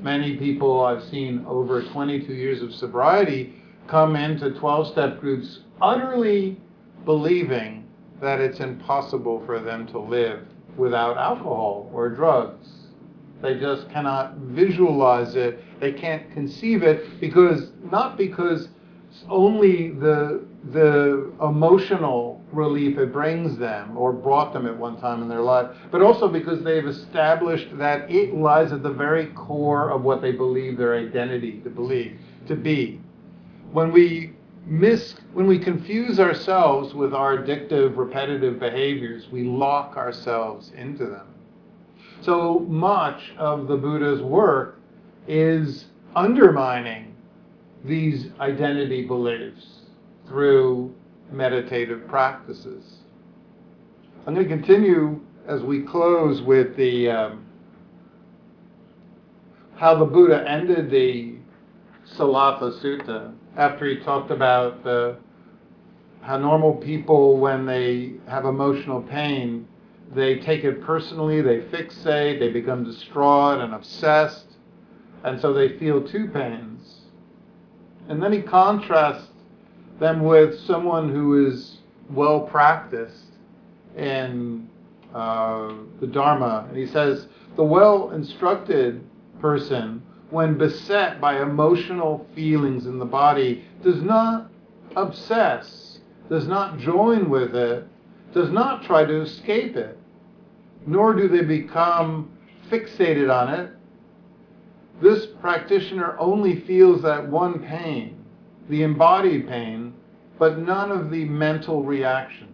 Many 0.00 0.36
people 0.36 0.84
I've 0.84 1.02
seen 1.04 1.44
over 1.48 1.82
22 1.82 2.32
years 2.34 2.62
of 2.62 2.74
sobriety 2.74 3.54
come 3.88 4.16
into 4.16 4.50
12 4.50 4.92
step 4.92 5.20
groups 5.20 5.60
utterly 5.80 6.60
believing 7.04 7.86
that 8.20 8.40
it's 8.40 8.60
impossible 8.60 9.42
for 9.44 9.60
them 9.60 9.86
to 9.88 9.98
live 9.98 10.46
without 10.76 11.16
alcohol 11.16 11.90
or 11.92 12.08
drugs. 12.08 12.68
They 13.42 13.58
just 13.58 13.90
cannot 13.90 14.36
visualize 14.36 15.34
it. 15.36 15.62
They 15.80 15.92
can't 15.92 16.32
conceive 16.32 16.82
it 16.82 17.20
because 17.20 17.70
not 17.90 18.16
because 18.16 18.68
only 19.28 19.90
the 19.90 20.44
the 20.72 21.30
emotional 21.42 22.42
relief 22.52 22.98
it 22.98 23.12
brings 23.12 23.58
them 23.58 23.96
or 23.96 24.12
brought 24.12 24.52
them 24.52 24.66
at 24.66 24.76
one 24.76 24.98
time 24.98 25.22
in 25.22 25.28
their 25.28 25.42
life, 25.42 25.76
but 25.90 26.00
also 26.00 26.26
because 26.28 26.64
they've 26.64 26.86
established 26.86 27.76
that 27.76 28.10
it 28.10 28.34
lies 28.34 28.72
at 28.72 28.82
the 28.82 28.90
very 28.90 29.26
core 29.34 29.90
of 29.90 30.02
what 30.02 30.22
they 30.22 30.32
believe 30.32 30.78
their 30.78 30.96
identity 30.96 31.60
to 31.60 31.70
believe 31.70 32.18
to 32.48 32.56
be. 32.56 33.00
When 33.72 33.92
we 33.92 34.32
miss 34.66 35.14
when 35.32 35.46
we 35.46 35.58
confuse 35.58 36.18
ourselves 36.18 36.94
with 36.94 37.12
our 37.12 37.38
addictive 37.38 37.96
repetitive 37.96 38.58
behaviors, 38.58 39.28
we 39.30 39.42
lock 39.44 39.96
ourselves 39.96 40.72
into 40.76 41.06
them. 41.06 41.26
So 42.20 42.60
much 42.60 43.32
of 43.36 43.68
the 43.68 43.76
Buddha's 43.76 44.22
work 44.22 44.80
is 45.28 45.86
undermining 46.16 47.14
these 47.84 48.30
identity 48.40 49.06
beliefs 49.06 49.80
through 50.26 50.94
meditative 51.30 52.06
practices. 52.08 53.00
I'm 54.26 54.34
going 54.34 54.48
to 54.48 54.56
continue 54.56 55.20
as 55.46 55.62
we 55.62 55.82
close 55.82 56.40
with 56.40 56.76
the 56.76 57.10
um, 57.10 57.44
how 59.76 59.94
the 59.94 60.04
Buddha 60.06 60.48
ended 60.48 60.90
the 60.90 61.34
Sallatha 62.16 62.80
Sutta 62.80 63.34
after 63.56 63.86
he 63.86 63.96
talked 63.96 64.30
about 64.30 64.82
the, 64.84 65.16
how 66.22 66.38
normal 66.38 66.74
people, 66.76 67.38
when 67.38 67.66
they 67.66 68.14
have 68.28 68.44
emotional 68.44 69.02
pain, 69.02 69.66
they 70.14 70.38
take 70.38 70.64
it 70.64 70.82
personally, 70.82 71.40
they 71.40 71.60
fixate, 71.60 72.38
they 72.38 72.50
become 72.50 72.84
distraught 72.84 73.60
and 73.60 73.74
obsessed, 73.74 74.46
and 75.24 75.40
so 75.40 75.52
they 75.52 75.78
feel 75.78 76.06
two 76.06 76.28
pains. 76.28 77.00
And 78.08 78.22
then 78.22 78.32
he 78.32 78.42
contrasts 78.42 79.28
them 79.98 80.24
with 80.24 80.58
someone 80.60 81.08
who 81.08 81.46
is 81.46 81.78
well 82.10 82.40
practiced 82.40 83.32
in 83.96 84.68
uh, 85.14 85.72
the 86.00 86.06
Dharma. 86.06 86.66
And 86.68 86.76
he 86.76 86.86
says, 86.86 87.28
the 87.56 87.64
well 87.64 88.10
instructed 88.10 89.04
person, 89.40 90.02
when 90.30 90.58
beset 90.58 91.20
by 91.20 91.42
emotional 91.42 92.26
feelings 92.34 92.86
in 92.86 92.98
the 92.98 93.04
body, 93.04 93.64
does 93.82 94.02
not 94.02 94.50
obsess, 94.96 96.00
does 96.28 96.46
not 96.46 96.78
join 96.78 97.28
with 97.28 97.54
it, 97.54 97.86
does 98.32 98.50
not 98.50 98.82
try 98.82 99.04
to 99.04 99.20
escape 99.20 99.76
it, 99.76 99.98
nor 100.86 101.14
do 101.14 101.28
they 101.28 101.42
become 101.42 102.30
fixated 102.70 103.32
on 103.32 103.52
it, 103.52 103.70
this 105.00 105.26
practitioner 105.40 106.16
only 106.18 106.60
feels 106.60 107.02
that 107.02 107.28
one 107.28 107.60
pain, 107.60 108.24
the 108.68 108.82
embodied 108.82 109.48
pain, 109.48 109.92
but 110.38 110.58
none 110.58 110.90
of 110.90 111.10
the 111.10 111.24
mental 111.24 111.82
reactions. 111.82 112.50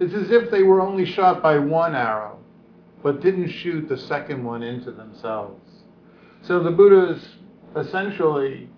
It's 0.00 0.14
as 0.14 0.30
if 0.30 0.50
they 0.50 0.62
were 0.62 0.80
only 0.80 1.06
shot 1.06 1.42
by 1.42 1.58
one 1.58 1.94
arrow, 1.94 2.38
but 3.02 3.20
didn't 3.20 3.48
shoot 3.48 3.88
the 3.88 3.96
second 3.96 4.44
one 4.44 4.62
into 4.62 4.90
themselves. 4.90 5.65
So 6.46 6.60
the 6.60 6.70
Buddha 6.70 7.14
is 7.14 7.28
essentially 7.74 8.68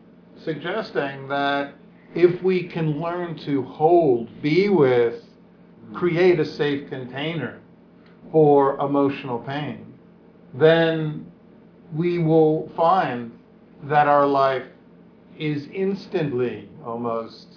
suggesting 0.43 1.29
that 1.29 1.75
if 2.15 2.43
we 2.43 2.67
can 2.67 2.99
learn 2.99 3.37
to 3.41 3.63
hold, 3.63 4.31
be 4.41 4.71
with, 4.71 5.23
create 5.93 6.41
a 6.41 6.47
safe 6.47 6.89
container 6.89 7.61
for 8.33 8.79
emotional 8.81 9.41
pain, 9.41 9.99
then 10.55 11.31
we 11.95 12.19
will 12.19 12.71
find 12.75 13.39
that 13.83 14.09
our 14.09 14.27
life 14.27 14.65
is 15.39 15.69
instantly 15.71 16.71
almost 16.87 17.49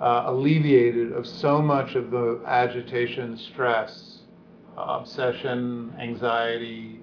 uh, 0.00 0.22
alleviated 0.28 1.12
of 1.12 1.26
so 1.26 1.60
much 1.60 1.94
of 1.94 2.10
the 2.10 2.40
agitation, 2.46 3.36
stress, 3.36 4.20
obsession, 4.78 5.92
anxiety 6.00 7.00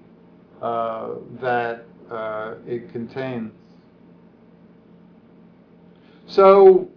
uh, 0.60 1.10
that 1.40 1.86
uh, 2.10 2.54
it 2.66 2.92
contains. 2.92 3.52
So 6.26 6.88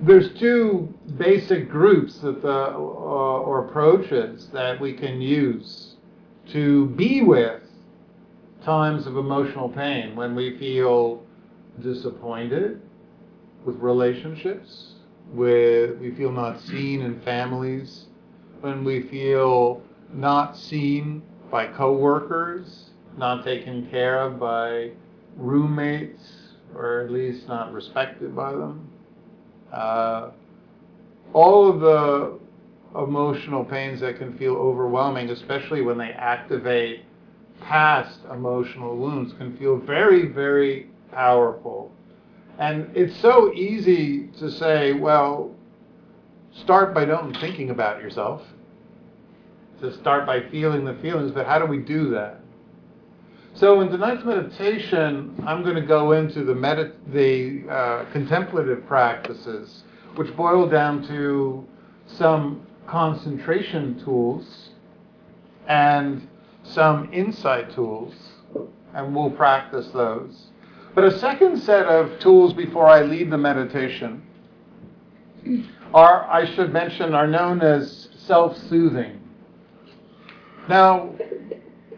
there's 0.00 0.32
two 0.38 0.94
basic 1.18 1.68
groups 1.68 2.18
that 2.20 2.42
the, 2.42 2.48
uh, 2.48 2.72
or 2.72 3.66
approaches 3.66 4.48
that 4.52 4.80
we 4.80 4.92
can 4.92 5.20
use 5.20 5.96
to 6.52 6.86
be 6.90 7.22
with 7.22 7.62
times 8.64 9.06
of 9.06 9.16
emotional 9.16 9.68
pain 9.68 10.14
when 10.16 10.34
we 10.34 10.56
feel 10.58 11.22
disappointed 11.82 12.80
with 13.64 13.76
relationships, 13.76 14.94
with 15.32 15.98
we 15.98 16.14
feel 16.14 16.32
not 16.32 16.60
seen 16.60 17.02
in 17.02 17.20
families, 17.22 18.06
when 18.60 18.84
we 18.84 19.02
feel 19.02 19.82
not 20.12 20.56
seen 20.56 21.22
by 21.50 21.66
coworkers, 21.66 22.89
not 23.16 23.44
taken 23.44 23.88
care 23.90 24.20
of 24.22 24.38
by 24.38 24.90
roommates, 25.36 26.22
or 26.74 27.00
at 27.00 27.10
least 27.10 27.48
not 27.48 27.72
respected 27.72 28.34
by 28.34 28.52
them. 28.52 28.88
Uh, 29.72 30.30
all 31.32 31.68
of 31.68 31.80
the 31.80 32.38
emotional 33.00 33.64
pains 33.64 34.00
that 34.00 34.18
can 34.18 34.36
feel 34.36 34.54
overwhelming, 34.54 35.30
especially 35.30 35.82
when 35.82 35.96
they 35.98 36.10
activate 36.10 37.04
past 37.60 38.18
emotional 38.32 38.96
wounds, 38.96 39.32
can 39.34 39.56
feel 39.56 39.76
very, 39.76 40.26
very 40.26 40.88
powerful. 41.12 41.92
And 42.58 42.90
it's 42.96 43.16
so 43.20 43.52
easy 43.54 44.28
to 44.38 44.50
say, 44.50 44.92
well, 44.92 45.54
start 46.62 46.94
by 46.94 47.04
don't 47.04 47.36
thinking 47.38 47.70
about 47.70 48.02
yourself. 48.02 48.42
To 49.80 49.96
start 49.98 50.26
by 50.26 50.48
feeling 50.50 50.84
the 50.84 50.94
feelings, 50.94 51.32
but 51.32 51.46
how 51.46 51.58
do 51.58 51.66
we 51.66 51.78
do 51.78 52.10
that? 52.10 52.39
So 53.60 53.82
in 53.82 53.90
tonight's 53.90 54.24
meditation, 54.24 55.34
I'm 55.46 55.62
going 55.62 55.74
to 55.74 55.82
go 55.82 56.12
into 56.12 56.44
the, 56.44 56.54
medit- 56.54 56.94
the 57.12 57.70
uh, 57.70 58.10
contemplative 58.10 58.86
practices, 58.86 59.82
which 60.14 60.34
boil 60.34 60.66
down 60.66 61.06
to 61.08 61.68
some 62.06 62.66
concentration 62.86 64.02
tools 64.02 64.70
and 65.68 66.26
some 66.62 67.12
insight 67.12 67.70
tools, 67.74 68.14
and 68.94 69.14
we'll 69.14 69.30
practice 69.30 69.88
those. 69.88 70.46
But 70.94 71.04
a 71.04 71.18
second 71.18 71.60
set 71.60 71.84
of 71.84 72.18
tools 72.18 72.54
before 72.54 72.88
I 72.88 73.02
lead 73.02 73.30
the 73.30 73.36
meditation 73.36 74.22
are, 75.92 76.24
I 76.30 76.50
should 76.54 76.72
mention, 76.72 77.12
are 77.12 77.26
known 77.26 77.60
as 77.60 78.08
self-soothing. 78.26 79.20
Now, 80.66 81.14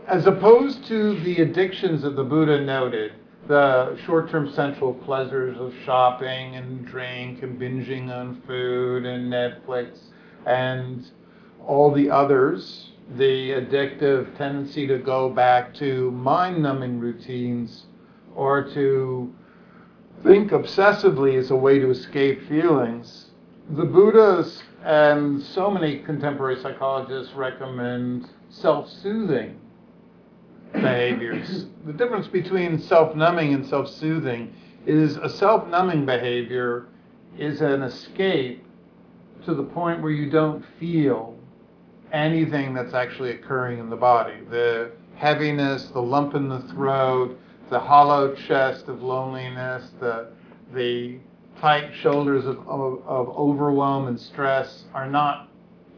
as 0.07 0.27
opposed 0.27 0.85
to 0.87 1.19
the 1.21 1.43
addictions 1.43 2.03
that 2.03 2.17
the 2.17 2.25
Buddha 2.25 2.61
noted, 2.61 3.13
the 3.47 3.97
short-term 4.05 4.53
sensual 4.53 4.95
pleasures 4.95 5.59
of 5.59 5.75
shopping 5.85 6.57
and 6.57 6.85
drink 6.87 7.43
and 7.43 7.61
binging 7.61 8.11
on 8.11 8.41
food 8.47 9.05
and 9.05 9.33
Netflix 9.33 9.99
and 10.47 11.11
all 11.67 11.93
the 11.93 12.11
others, 12.11 12.91
the 13.17 13.51
addictive 13.51 14.37
tendency 14.37 14.87
to 14.87 14.99
go 14.99 15.29
back 15.29 15.75
to 15.75 16.11
mind-numbing 16.13 16.99
routines 16.99 17.85
or 18.35 18.63
to 18.63 19.33
think 20.23 20.51
obsessively 20.51 21.37
as 21.37 21.51
a 21.51 21.57
way 21.57 21.79
to 21.79 21.91
escape 21.91 22.49
feelings. 22.49 23.31
The 23.71 23.85
Buddhas 23.85 24.63
and 24.85 25.41
so 25.41 25.71
many 25.71 25.99
contemporary 26.01 26.61
psychologists 26.61 27.35
recommend 27.35 28.29
self-soothing 28.51 29.59
behaviors. 30.73 31.67
the 31.87 31.93
difference 31.93 32.27
between 32.29 32.79
self-numbing 32.79 33.55
and 33.55 33.67
self-soothing 33.67 34.53
is 34.87 35.17
a 35.17 35.29
self-numbing 35.29 36.05
behavior 36.05 36.87
is 37.39 37.61
an 37.61 37.83
escape 37.83 38.65
to 39.45 39.55
the 39.55 39.63
point 39.63 40.03
where 40.03 40.13
you 40.13 40.31
don't 40.31 40.65
feel 40.79 41.37
anything 42.13 42.75
that's 42.75 42.95
actually 42.95 43.31
occurring 43.31 43.79
in 43.79 43.89
the 43.89 43.97
body. 43.97 44.35
The 44.51 44.93
heaviness, 45.17 45.87
the 45.89 46.03
lump 46.03 46.35
in 46.35 46.49
the 46.49 46.61
throat, 46.61 47.39
the 47.71 47.81
hollow 47.81 48.35
chest 48.35 48.89
of 48.89 49.03
loneliness, 49.03 49.91
the, 49.99 50.29
the 50.75 51.19
tight 51.61 51.91
shoulders 51.95 52.45
of, 52.45 52.59
of, 52.69 53.03
of 53.07 53.29
overwhelm 53.31 54.09
and 54.09 54.21
stress 54.21 54.85
are 54.93 55.09
not 55.09 55.49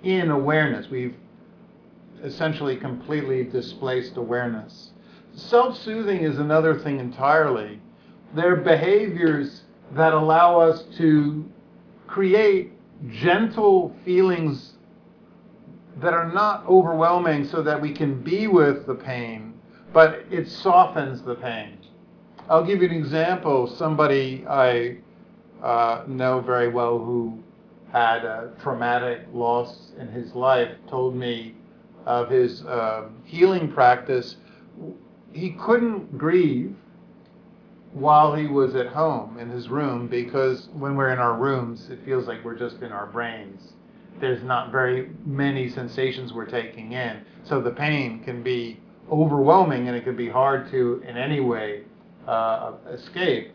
in 0.02 0.30
awareness. 0.30 0.88
We've 0.88 1.16
essentially 2.24 2.76
completely 2.76 3.44
displaced 3.44 4.16
awareness. 4.16 4.90
Self 5.34 5.76
soothing 5.76 6.22
is 6.22 6.38
another 6.38 6.78
thing 6.78 6.98
entirely. 6.98 7.80
They're 8.34 8.56
behaviors 8.56 9.62
that 9.92 10.12
allow 10.12 10.58
us 10.58 10.84
to 10.96 11.44
create 12.06 12.72
gentle 13.10 13.94
feelings 14.04 14.72
that 16.00 16.14
are 16.14 16.32
not 16.32 16.66
overwhelming 16.66 17.46
so 17.46 17.62
that 17.62 17.80
we 17.80 17.92
can 17.92 18.20
be 18.22 18.46
with 18.46 18.86
the 18.86 18.94
pain, 18.94 19.54
but 19.92 20.24
it 20.30 20.48
softens 20.48 21.22
the 21.22 21.34
pain. 21.34 21.78
I'll 22.48 22.64
give 22.64 22.82
you 22.82 22.88
an 22.88 22.94
example. 22.94 23.66
Somebody 23.66 24.44
I 24.48 24.98
uh, 25.62 26.04
know 26.06 26.40
very 26.40 26.68
well 26.68 26.98
who 26.98 27.38
had 27.92 28.24
a 28.24 28.50
traumatic 28.60 29.20
loss 29.32 29.92
in 29.98 30.08
his 30.08 30.34
life 30.34 30.70
told 30.88 31.14
me 31.14 31.54
of 32.06 32.30
his 32.30 32.64
uh, 32.64 33.08
healing 33.24 33.70
practice, 33.72 34.36
he 35.32 35.50
couldn't 35.50 36.16
grieve 36.16 36.74
while 37.92 38.34
he 38.34 38.46
was 38.46 38.74
at 38.74 38.88
home 38.88 39.38
in 39.38 39.48
his 39.48 39.68
room 39.68 40.08
because 40.08 40.68
when 40.72 40.96
we're 40.96 41.10
in 41.10 41.18
our 41.18 41.34
rooms, 41.34 41.88
it 41.90 41.98
feels 42.04 42.26
like 42.26 42.44
we're 42.44 42.58
just 42.58 42.82
in 42.82 42.92
our 42.92 43.06
brains. 43.06 43.72
There's 44.20 44.42
not 44.42 44.70
very 44.70 45.10
many 45.24 45.68
sensations 45.68 46.32
we're 46.32 46.46
taking 46.46 46.92
in. 46.92 47.24
So 47.44 47.60
the 47.60 47.70
pain 47.70 48.22
can 48.24 48.42
be 48.42 48.80
overwhelming 49.10 49.88
and 49.88 49.96
it 49.96 50.04
can 50.04 50.16
be 50.16 50.28
hard 50.28 50.70
to, 50.70 51.02
in 51.06 51.16
any 51.16 51.40
way, 51.40 51.82
uh, 52.26 52.72
escape. 52.90 53.52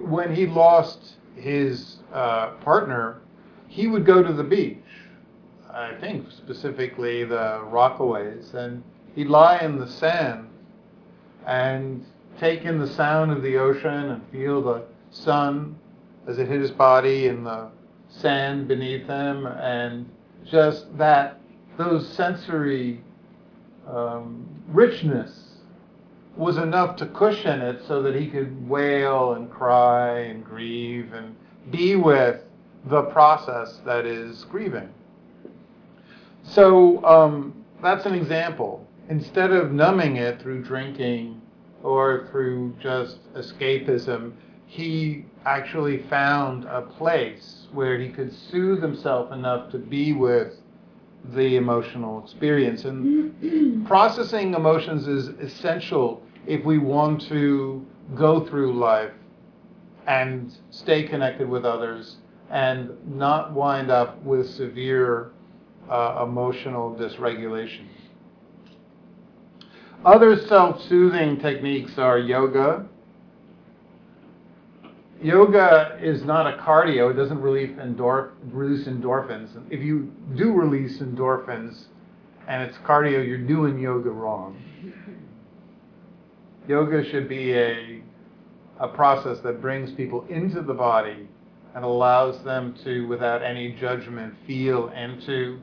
When 0.00 0.34
he 0.34 0.46
lost 0.46 1.16
his 1.36 1.96
uh, 2.12 2.50
partner, 2.62 3.20
he 3.68 3.86
would 3.86 4.06
go 4.06 4.22
to 4.22 4.32
the 4.32 4.44
beach 4.44 4.78
I 5.74 5.92
think 6.00 6.30
specifically 6.30 7.24
the 7.24 7.60
Rockaways, 7.64 8.54
and 8.54 8.84
he'd 9.16 9.26
lie 9.26 9.58
in 9.58 9.76
the 9.76 9.88
sand 9.88 10.48
and 11.46 12.04
take 12.38 12.62
in 12.62 12.78
the 12.78 12.86
sound 12.86 13.32
of 13.32 13.42
the 13.42 13.56
ocean 13.56 14.10
and 14.10 14.22
feel 14.30 14.62
the 14.62 14.84
sun 15.10 15.76
as 16.28 16.38
it 16.38 16.46
hit 16.46 16.60
his 16.60 16.70
body 16.70 17.26
and 17.26 17.44
the 17.44 17.70
sand 18.08 18.68
beneath 18.68 19.08
him, 19.08 19.46
and 19.46 20.08
just 20.44 20.96
that 20.96 21.40
those 21.76 22.08
sensory 22.08 23.00
um, 23.88 24.46
richness 24.68 25.56
was 26.36 26.56
enough 26.56 26.94
to 26.96 27.06
cushion 27.06 27.60
it 27.60 27.82
so 27.88 28.00
that 28.00 28.14
he 28.14 28.28
could 28.28 28.68
wail 28.68 29.32
and 29.32 29.50
cry 29.50 30.20
and 30.20 30.44
grieve 30.44 31.12
and 31.14 31.34
be 31.72 31.96
with 31.96 32.42
the 32.84 33.02
process 33.02 33.80
that 33.84 34.06
is 34.06 34.44
grieving. 34.44 34.88
So 36.44 37.04
um, 37.04 37.64
that's 37.82 38.06
an 38.06 38.14
example. 38.14 38.86
Instead 39.08 39.50
of 39.50 39.72
numbing 39.72 40.16
it 40.16 40.40
through 40.40 40.62
drinking 40.62 41.40
or 41.82 42.28
through 42.30 42.74
just 42.80 43.18
escapism, 43.34 44.32
he 44.66 45.24
actually 45.44 46.02
found 46.04 46.64
a 46.64 46.82
place 46.82 47.66
where 47.72 47.98
he 47.98 48.08
could 48.08 48.32
soothe 48.32 48.82
himself 48.82 49.32
enough 49.32 49.70
to 49.72 49.78
be 49.78 50.12
with 50.12 50.54
the 51.32 51.56
emotional 51.56 52.22
experience. 52.22 52.84
And 52.84 53.86
processing 53.86 54.54
emotions 54.54 55.06
is 55.06 55.28
essential 55.40 56.22
if 56.46 56.64
we 56.64 56.78
want 56.78 57.22
to 57.28 57.84
go 58.14 58.44
through 58.46 58.78
life 58.78 59.12
and 60.06 60.54
stay 60.70 61.04
connected 61.04 61.48
with 61.48 61.64
others 61.64 62.16
and 62.50 62.90
not 63.06 63.52
wind 63.52 63.90
up 63.90 64.22
with 64.22 64.48
severe 64.48 65.30
uh, 65.88 66.24
emotional 66.26 66.94
dysregulation. 66.94 67.86
Other 70.04 70.36
self-soothing 70.46 71.40
techniques 71.40 71.98
are 71.98 72.18
yoga. 72.18 72.86
Yoga 75.22 75.98
is 76.02 76.22
not 76.24 76.46
a 76.46 76.58
cardio. 76.58 77.10
It 77.10 77.14
doesn't 77.14 77.40
release, 77.40 77.70
endorph- 77.78 78.32
release 78.52 78.86
endorphins. 78.86 79.50
If 79.70 79.80
you 79.80 80.12
do 80.36 80.52
release 80.52 80.98
endorphins 80.98 81.84
and 82.46 82.62
it's 82.62 82.76
cardio, 82.78 83.26
you're 83.26 83.38
doing 83.38 83.78
yoga 83.78 84.10
wrong. 84.10 84.62
Yoga 86.68 87.08
should 87.10 87.28
be 87.28 87.54
a, 87.54 88.02
a 88.80 88.88
process 88.88 89.38
that 89.40 89.62
brings 89.62 89.92
people 89.92 90.26
into 90.28 90.60
the 90.60 90.74
body 90.74 91.28
and 91.74 91.84
allows 91.84 92.42
them 92.44 92.74
to, 92.84 93.06
without 93.06 93.42
any 93.42 93.72
judgment, 93.72 94.34
feel 94.46 94.88
into 94.90 95.60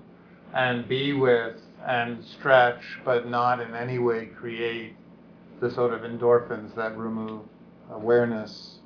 and 0.54 0.88
be 0.88 1.14
with 1.14 1.62
and 1.86 2.24
stretch, 2.24 2.82
but 3.04 3.28
not 3.28 3.60
in 3.60 3.74
any 3.76 4.00
way 4.00 4.28
create 4.28 4.96
the 5.60 5.72
sort 5.72 5.94
of 5.94 6.02
endorphins 6.02 6.76
that 6.76 6.98
remove 6.98 7.42
awareness. 7.92 8.80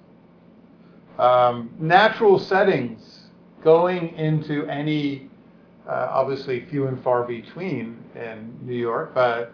Um, 1.17 1.69
natural 1.80 2.39
settings, 2.39 3.30
going 3.63 4.10
into 4.15 4.65
any, 4.67 5.30
uh, 5.88 6.08
obviously 6.12 6.65
few 6.69 6.88
and 6.88 7.01
far 7.04 7.23
between 7.23 7.97
in 8.15 8.58
New 8.62 8.75
York, 8.75 9.13
but 9.13 9.54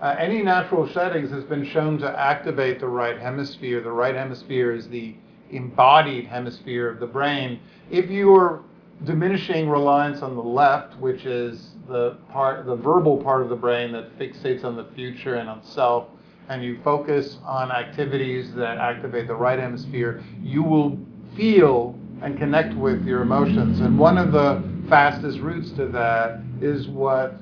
uh, 0.00 0.16
any 0.18 0.42
natural 0.42 0.88
settings 0.88 1.30
has 1.30 1.44
been 1.44 1.64
shown 1.64 1.98
to 1.98 2.18
activate 2.18 2.80
the 2.80 2.88
right 2.88 3.18
hemisphere. 3.20 3.80
The 3.80 3.92
right 3.92 4.14
hemisphere 4.14 4.72
is 4.72 4.88
the 4.88 5.14
embodied 5.50 6.26
hemisphere 6.26 6.88
of 6.88 6.98
the 6.98 7.06
brain. 7.06 7.60
If 7.90 8.10
you're 8.10 8.62
diminishing 9.04 9.68
reliance 9.68 10.22
on 10.22 10.36
the 10.36 10.42
left, 10.42 10.96
which 10.98 11.24
is 11.24 11.70
the 11.88 12.16
part, 12.30 12.66
the 12.66 12.76
verbal 12.76 13.16
part 13.16 13.42
of 13.42 13.48
the 13.48 13.56
brain 13.56 13.92
that 13.92 14.16
fixates 14.18 14.64
on 14.64 14.76
the 14.76 14.86
future 14.94 15.36
and 15.36 15.48
on 15.48 15.62
self, 15.64 16.08
and 16.48 16.62
you 16.62 16.78
focus 16.82 17.38
on 17.44 17.70
activities 17.70 18.54
that 18.54 18.78
activate 18.78 19.26
the 19.26 19.34
right 19.34 19.58
hemisphere, 19.58 20.22
you 20.40 20.62
will 20.62 20.98
feel 21.36 21.98
and 22.22 22.38
connect 22.38 22.74
with 22.74 23.04
your 23.04 23.22
emotions. 23.22 23.80
And 23.80 23.98
one 23.98 24.18
of 24.18 24.32
the 24.32 24.62
fastest 24.88 25.40
routes 25.40 25.70
to 25.72 25.86
that 25.88 26.40
is 26.60 26.86
what 26.88 27.40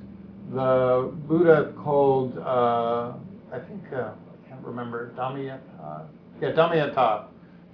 the 0.52 1.12
Buddha 1.28 1.72
called, 1.76 2.38
uh, 2.38 3.12
I 3.52 3.58
think, 3.58 3.82
uh, 3.92 4.12
I 4.12 4.48
can't 4.48 4.64
remember, 4.64 5.12
Dhammayata. 5.16 6.06
Yeah, 6.40 6.52
Dhammayata, 6.52 7.26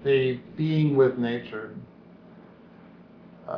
the 0.05 0.41
being 0.57 0.97
with 0.97 1.19
nature. 1.19 1.75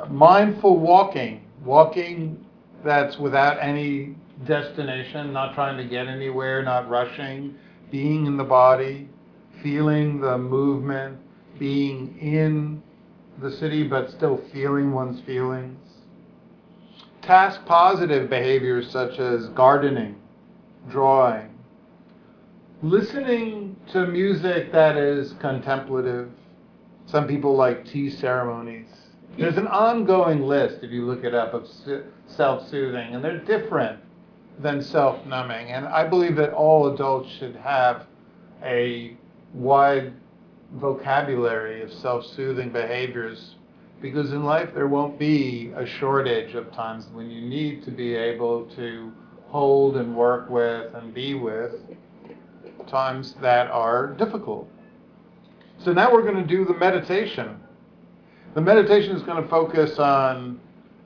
Mindful 0.08 0.78
walking, 0.78 1.44
walking 1.64 2.44
that's 2.84 3.18
without 3.18 3.58
any 3.60 4.14
destination, 4.46 5.32
not 5.32 5.54
trying 5.54 5.76
to 5.76 5.84
get 5.84 6.06
anywhere, 6.06 6.62
not 6.62 6.88
rushing, 6.88 7.54
being 7.90 8.26
in 8.26 8.36
the 8.36 8.44
body, 8.44 9.08
feeling 9.62 10.20
the 10.20 10.38
movement, 10.38 11.18
being 11.58 12.16
in 12.18 12.82
the 13.40 13.50
city 13.50 13.82
but 13.82 14.10
still 14.10 14.40
feeling 14.52 14.92
one's 14.92 15.20
feelings 15.22 15.88
task 17.28 17.60
positive 17.66 18.30
behaviors 18.30 18.90
such 18.90 19.18
as 19.18 19.50
gardening, 19.50 20.16
drawing, 20.88 21.50
listening 22.82 23.76
to 23.92 24.06
music 24.06 24.72
that 24.72 24.96
is 24.96 25.34
contemplative. 25.34 26.30
Some 27.04 27.28
people 27.28 27.54
like 27.54 27.84
tea 27.84 28.08
ceremonies. 28.08 28.88
There's 29.38 29.56
an 29.56 29.68
ongoing 29.68 30.42
list, 30.42 30.82
if 30.82 30.90
you 30.90 31.06
look 31.06 31.22
it 31.22 31.32
up, 31.32 31.54
of 31.54 31.68
self 32.26 32.68
soothing, 32.68 33.14
and 33.14 33.24
they're 33.24 33.38
different 33.38 34.00
than 34.58 34.82
self 34.82 35.24
numbing. 35.26 35.68
And 35.68 35.86
I 35.86 36.08
believe 36.08 36.34
that 36.36 36.52
all 36.52 36.92
adults 36.92 37.30
should 37.38 37.54
have 37.54 38.06
a 38.64 39.16
wide 39.54 40.12
vocabulary 40.72 41.82
of 41.82 41.92
self 41.92 42.26
soothing 42.26 42.70
behaviors 42.70 43.54
because 44.02 44.32
in 44.32 44.44
life 44.44 44.70
there 44.74 44.88
won't 44.88 45.18
be 45.20 45.72
a 45.76 45.86
shortage 45.86 46.54
of 46.54 46.72
times 46.72 47.06
when 47.12 47.30
you 47.30 47.40
need 47.40 47.84
to 47.84 47.92
be 47.92 48.14
able 48.16 48.66
to 48.76 49.12
hold 49.46 49.96
and 49.96 50.16
work 50.16 50.50
with 50.50 50.92
and 50.94 51.14
be 51.14 51.34
with 51.34 51.74
times 52.88 53.34
that 53.40 53.70
are 53.70 54.08
difficult. 54.08 54.68
So 55.78 55.92
now 55.92 56.12
we're 56.12 56.22
going 56.22 56.36
to 56.36 56.46
do 56.46 56.64
the 56.64 56.74
meditation. 56.74 57.60
The 58.54 58.60
meditation 58.60 59.14
is 59.16 59.22
going 59.22 59.42
to 59.42 59.48
focus 59.48 59.98
on 59.98 60.60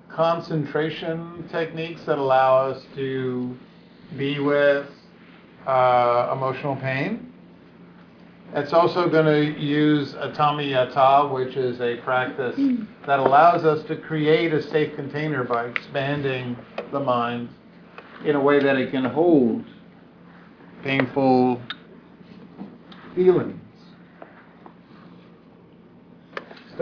concentration 0.08 1.48
techniques 1.50 2.02
that 2.04 2.18
allow 2.18 2.68
us 2.68 2.84
to 2.94 3.56
be 4.16 4.38
with 4.38 4.86
uh, 5.66 6.30
emotional 6.32 6.76
pain 6.76 7.32
it's 8.54 8.74
also 8.74 9.08
going 9.08 9.24
to 9.24 9.58
use 9.58 10.12
Atami 10.12 10.72
Yata, 10.72 11.32
which 11.32 11.56
is 11.56 11.80
a 11.80 11.96
practice 12.02 12.54
that 13.06 13.18
allows 13.18 13.64
us 13.64 13.82
to 13.86 13.96
create 13.96 14.52
a 14.52 14.62
safe 14.62 14.94
container 14.94 15.42
by 15.42 15.66
expanding 15.66 16.56
the 16.90 17.00
mind 17.00 17.48
in 18.26 18.36
a 18.36 18.40
way 18.40 18.62
that 18.62 18.76
it 18.76 18.90
can 18.90 19.06
hold 19.06 19.64
painful 20.82 21.62
feelings. 23.14 23.61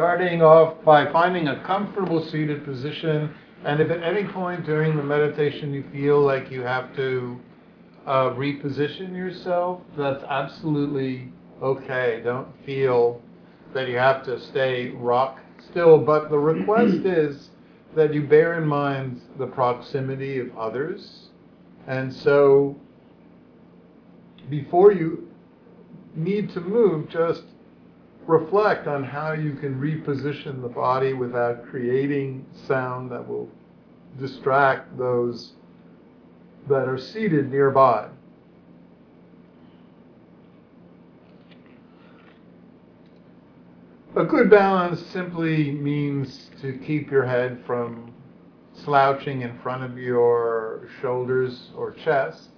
Starting 0.00 0.40
off 0.40 0.82
by 0.82 1.12
finding 1.12 1.48
a 1.48 1.62
comfortable 1.62 2.24
seated 2.24 2.64
position, 2.64 3.34
and 3.66 3.80
if 3.80 3.90
at 3.90 4.02
any 4.02 4.24
point 4.24 4.64
during 4.64 4.96
the 4.96 5.02
meditation 5.02 5.74
you 5.74 5.84
feel 5.92 6.22
like 6.22 6.50
you 6.50 6.62
have 6.62 6.96
to 6.96 7.38
uh, 8.06 8.30
reposition 8.30 9.14
yourself, 9.14 9.82
that's 9.98 10.24
absolutely 10.24 11.30
okay. 11.62 12.22
Don't 12.24 12.48
feel 12.64 13.20
that 13.74 13.88
you 13.88 13.98
have 13.98 14.24
to 14.24 14.40
stay 14.40 14.88
rock 14.92 15.38
still, 15.70 15.98
but 15.98 16.30
the 16.30 16.38
request 16.38 16.94
is 17.04 17.50
that 17.94 18.14
you 18.14 18.22
bear 18.22 18.56
in 18.56 18.66
mind 18.66 19.20
the 19.38 19.46
proximity 19.46 20.38
of 20.38 20.56
others. 20.56 21.28
And 21.86 22.10
so 22.10 22.74
before 24.48 24.92
you 24.92 25.28
need 26.14 26.48
to 26.54 26.62
move, 26.62 27.10
just 27.10 27.42
reflect 28.26 28.86
on 28.86 29.02
how 29.02 29.32
you 29.32 29.54
can 29.54 29.80
reposition 29.80 30.62
the 30.62 30.68
body 30.68 31.12
without 31.12 31.66
creating 31.66 32.44
sound 32.66 33.10
that 33.10 33.26
will 33.26 33.48
distract 34.18 34.96
those 34.98 35.52
that 36.68 36.88
are 36.88 36.98
seated 36.98 37.50
nearby. 37.50 38.08
A 44.16 44.24
good 44.24 44.50
balance 44.50 45.00
simply 45.06 45.70
means 45.70 46.50
to 46.60 46.72
keep 46.84 47.10
your 47.10 47.24
head 47.24 47.62
from 47.64 48.12
slouching 48.74 49.42
in 49.42 49.58
front 49.60 49.84
of 49.84 49.96
your 49.96 50.88
shoulders 51.00 51.70
or 51.76 51.92
chest. 51.92 52.48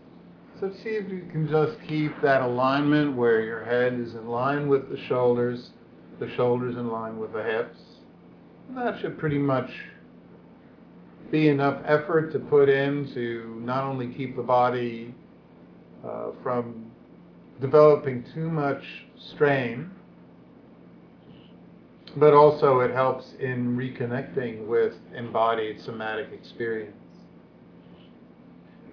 So 0.62 0.70
see 0.84 0.90
if 0.90 1.10
you 1.10 1.26
can 1.32 1.48
just 1.48 1.76
keep 1.88 2.12
that 2.22 2.40
alignment 2.40 3.16
where 3.16 3.40
your 3.40 3.64
head 3.64 3.94
is 3.94 4.14
in 4.14 4.28
line 4.28 4.68
with 4.68 4.90
the 4.90 4.96
shoulders, 5.08 5.70
the 6.20 6.30
shoulders 6.36 6.76
in 6.76 6.88
line 6.88 7.18
with 7.18 7.32
the 7.32 7.42
hips. 7.42 7.80
And 8.68 8.76
that 8.76 9.00
should 9.00 9.18
pretty 9.18 9.38
much 9.38 9.72
be 11.32 11.48
enough 11.48 11.82
effort 11.84 12.30
to 12.34 12.38
put 12.38 12.68
in 12.68 13.12
to 13.12 13.60
not 13.64 13.82
only 13.82 14.14
keep 14.14 14.36
the 14.36 14.42
body 14.44 15.12
uh, 16.06 16.30
from 16.44 16.92
developing 17.60 18.24
too 18.32 18.48
much 18.48 18.84
strain, 19.18 19.90
but 22.14 22.34
also 22.34 22.78
it 22.78 22.92
helps 22.92 23.32
in 23.40 23.76
reconnecting 23.76 24.68
with 24.68 24.94
embodied 25.12 25.80
somatic 25.80 26.28
experience. 26.32 27.01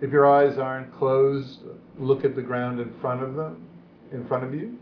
If 0.02 0.12
your 0.12 0.30
eyes 0.30 0.58
aren't 0.58 0.94
closed, 0.98 1.60
look 1.98 2.24
at 2.24 2.36
the 2.36 2.42
ground 2.42 2.80
in 2.80 2.94
front 3.02 3.22
of 3.22 3.36
them, 3.36 3.68
in 4.12 4.26
front 4.28 4.46
of 4.46 4.54
you. 4.54 4.78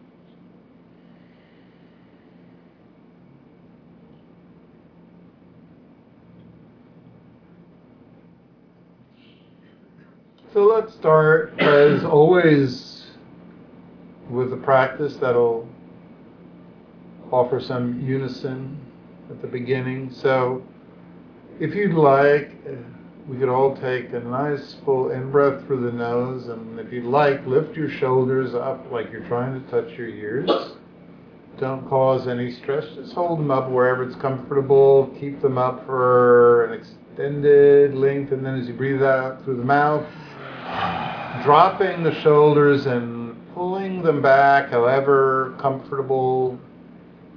So 10.53 10.65
let's 10.65 10.93
start, 10.93 11.59
as 11.59 12.03
always, 12.03 13.07
with 14.29 14.53
a 14.53 14.57
practice 14.57 15.15
that'll 15.17 15.67
offer 17.31 17.59
some 17.59 18.01
unison 18.01 18.79
at 19.29 19.41
the 19.41 19.47
beginning. 19.47 20.11
So 20.11 20.63
if 21.59 21.75
you'd 21.75 21.93
like, 21.93 22.51
we 23.27 23.37
could 23.37 23.49
all 23.49 23.75
take 23.75 24.13
a 24.13 24.19
nice 24.21 24.75
full 24.85 25.11
in 25.11 25.31
breath 25.31 25.65
through 25.65 25.81
the 25.81 25.91
nose, 25.91 26.47
and 26.47 26.79
if 26.79 26.93
you'd 26.93 27.05
like, 27.05 27.45
lift 27.45 27.75
your 27.75 27.89
shoulders 27.89 28.55
up 28.55 28.89
like 28.89 29.11
you're 29.11 29.27
trying 29.27 29.61
to 29.61 29.69
touch 29.69 29.97
your 29.97 30.07
ears. 30.07 30.49
Don't 31.59 31.87
cause 31.89 32.27
any 32.27 32.51
stress. 32.51 32.85
Just 32.95 33.13
hold 33.13 33.39
them 33.39 33.51
up 33.51 33.69
wherever 33.69 34.03
it's 34.03 34.15
comfortable. 34.15 35.13
Keep 35.19 35.41
them 35.41 35.57
up 35.57 35.85
for 35.85 36.65
an 36.65 36.79
extended 36.79 37.95
length, 37.95 38.31
and 38.31 38.45
then 38.45 38.59
as 38.59 38.67
you 38.67 38.73
breathe 38.73 39.03
out 39.03 39.43
through 39.43 39.57
the 39.57 39.63
mouth, 39.63 40.05
dropping 41.43 42.03
the 42.03 42.13
shoulders 42.21 42.85
and 42.85 43.35
pulling 43.53 44.03
them 44.03 44.21
back 44.21 44.69
however 44.69 45.55
comfortable 45.59 46.57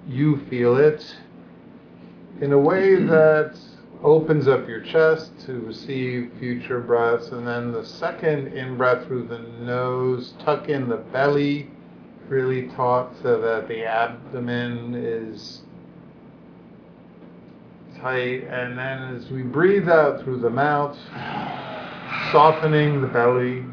you 0.07 0.45
feel 0.51 0.77
it 0.77 1.17
in 2.41 2.53
a 2.53 2.59
way 2.59 2.95
that 3.07 3.59
opens 4.03 4.49
up 4.49 4.67
your 4.67 4.81
chest 4.81 5.31
to 5.47 5.61
receive 5.61 6.33
future 6.39 6.81
breaths. 6.81 7.29
And 7.29 7.47
then 7.47 7.73
the 7.73 7.85
second 7.85 8.49
in 8.49 8.77
breath 8.77 9.07
through 9.07 9.29
the 9.29 9.39
nose, 9.39 10.35
tuck 10.45 10.69
in 10.69 10.89
the 10.89 10.97
belly 10.97 11.71
really 12.29 12.69
taut 12.69 13.13
so 13.23 13.41
that 13.41 13.67
the 13.69 13.85
abdomen 13.85 14.95
is 14.95 15.63
tight. 18.01 18.45
And 18.45 18.79
then 18.79 19.17
as 19.17 19.31
we 19.31 19.43
breathe 19.43 19.89
out 19.89 20.23
through 20.23 20.39
the 20.39 20.51
mouth, 20.51 20.97
softening 22.33 23.01
the 23.01 23.09
belly. 23.09 23.65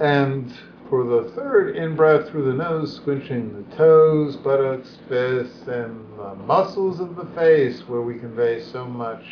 And 0.00 0.52
for 0.90 1.04
the 1.04 1.30
third 1.36 1.76
in 1.76 1.94
breath 1.94 2.28
through 2.28 2.44
the 2.44 2.52
nose, 2.52 2.98
squinching 2.98 3.54
the 3.54 3.76
toes, 3.76 4.36
buttocks, 4.36 4.98
fists, 5.08 5.68
and 5.68 6.04
the 6.18 6.34
muscles 6.46 6.98
of 6.98 7.14
the 7.14 7.26
face 7.36 7.88
where 7.88 8.00
we 8.02 8.18
convey 8.18 8.60
so 8.60 8.84
much 8.84 9.22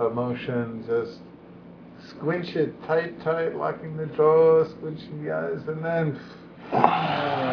emotion. 0.00 0.84
Just 0.84 1.20
squinch 2.08 2.56
it 2.56 2.74
tight, 2.84 3.22
tight, 3.22 3.54
locking 3.54 3.96
the 3.96 4.06
jaw, 4.06 4.64
squinching 4.64 5.22
the 5.22 5.30
eyes, 5.30 5.62
and 5.68 5.84
then 5.84 6.18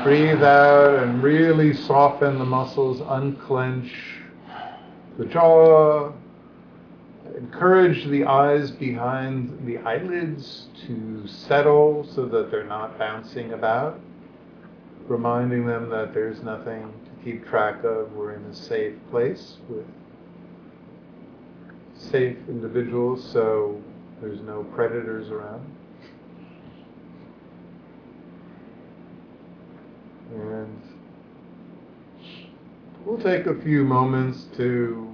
breathe 0.03 0.43
out 0.43 1.03
and 1.03 1.21
really 1.21 1.73
soften 1.73 2.39
the 2.39 2.45
muscles, 2.45 2.99
unclench 3.01 3.93
the 5.19 5.25
jaw, 5.25 6.11
encourage 7.39 8.05
the 8.07 8.25
eyes 8.25 8.69
behind 8.69 9.65
the 9.65 9.77
eyelids 9.77 10.67
to 10.85 11.25
settle 11.25 12.05
so 12.13 12.25
that 12.25 12.51
they're 12.51 12.65
not 12.65 12.99
bouncing 12.99 13.53
about, 13.53 13.97
reminding 15.07 15.65
them 15.65 15.89
that 15.89 16.13
there's 16.13 16.43
nothing 16.43 16.91
to 17.05 17.23
keep 17.23 17.47
track 17.47 17.83
of. 17.85 18.11
We're 18.11 18.33
in 18.33 18.43
a 18.43 18.53
safe 18.53 18.93
place 19.09 19.55
with 19.69 19.85
safe 21.95 22.37
individuals, 22.49 23.23
so 23.31 23.81
there's 24.21 24.41
no 24.41 24.63
predators 24.75 25.29
around. 25.29 25.65
And 30.33 30.81
we'll 33.05 33.17
take 33.17 33.45
a 33.45 33.55
few 33.61 33.85
moments 33.85 34.45
to 34.57 35.08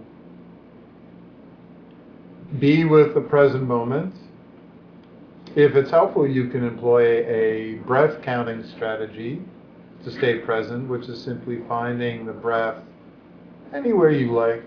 be 2.59 2.85
with 2.85 3.13
the 3.13 3.21
present 3.21 3.63
moment. 3.63 4.13
If 5.55 5.75
it's 5.75 5.89
helpful, 5.89 6.27
you 6.27 6.49
can 6.49 6.65
employ 6.65 7.25
a 7.25 7.75
breath 7.85 8.21
counting 8.21 8.63
strategy 8.63 9.41
to 10.03 10.11
stay 10.11 10.39
present, 10.39 10.87
which 10.87 11.07
is 11.07 11.21
simply 11.21 11.61
finding 11.67 12.25
the 12.25 12.33
breath 12.33 12.83
anywhere 13.73 14.11
you 14.11 14.31
like 14.31 14.63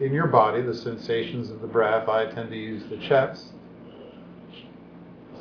in 0.00 0.12
your 0.12 0.26
body, 0.26 0.62
the 0.62 0.74
sensations 0.74 1.50
of 1.50 1.60
the 1.60 1.66
breath. 1.66 2.08
I 2.08 2.26
tend 2.26 2.50
to 2.50 2.56
use 2.56 2.82
the 2.88 2.96
chest. 2.96 3.52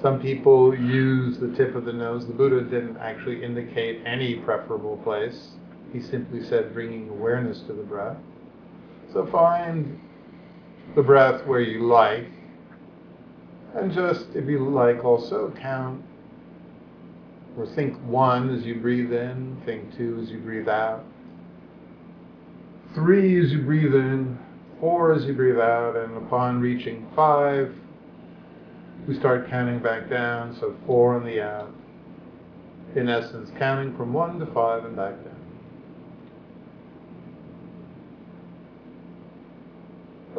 Some 0.02 0.22
people 0.22 0.74
use 0.74 1.38
the 1.38 1.54
tip 1.56 1.76
of 1.76 1.86
the 1.86 1.94
nose. 1.94 2.26
The 2.26 2.34
Buddha 2.34 2.62
didn't 2.62 2.98
actually 2.98 3.44
indicate 3.44 4.02
any 4.06 4.36
preferable 4.36 4.98
place. 4.98 5.52
He 5.92 6.02
simply 6.02 6.44
said 6.44 6.74
bringing 6.74 7.10
awareness 7.10 7.62
to 7.62 7.74
the 7.74 7.84
breath. 7.84 8.18
So 9.12 9.26
find 9.26 10.00
the 10.96 11.04
breath 11.04 11.46
where 11.46 11.62
you 11.62 11.86
like. 11.86 12.28
And 13.76 13.94
just, 13.94 14.28
if 14.34 14.48
you 14.50 14.68
like, 14.70 15.04
also 15.04 15.54
count 15.62 16.04
or 17.58 17.68
think 17.76 17.96
one 18.06 18.56
as 18.56 18.66
you 18.66 18.76
breathe 18.76 19.12
in, 19.12 19.62
think 19.66 19.96
two 19.98 20.20
as 20.24 20.30
you 20.30 20.40
breathe 20.40 20.70
out, 20.70 21.04
three 22.96 23.44
as 23.44 23.52
you 23.52 23.62
breathe 23.62 23.94
in, 23.94 24.40
four 24.80 25.14
as 25.14 25.26
you 25.26 25.34
breathe 25.34 25.60
out, 25.60 25.96
and 25.96 26.16
upon 26.18 26.62
reaching 26.62 27.06
five, 27.16 27.76
we 29.08 29.16
start 29.18 29.50
counting 29.50 29.80
back 29.80 30.10
down, 30.10 30.56
so 30.60 30.76
four 30.86 31.16
on 31.16 31.26
the 31.26 31.42
out. 31.42 31.74
In 32.96 33.10
essence, 33.10 33.52
counting 33.60 33.96
from 33.96 34.14
one 34.14 34.40
to 34.40 34.46
five 34.48 34.86
and 34.86 34.96
back 34.96 35.24
down. 35.24 35.29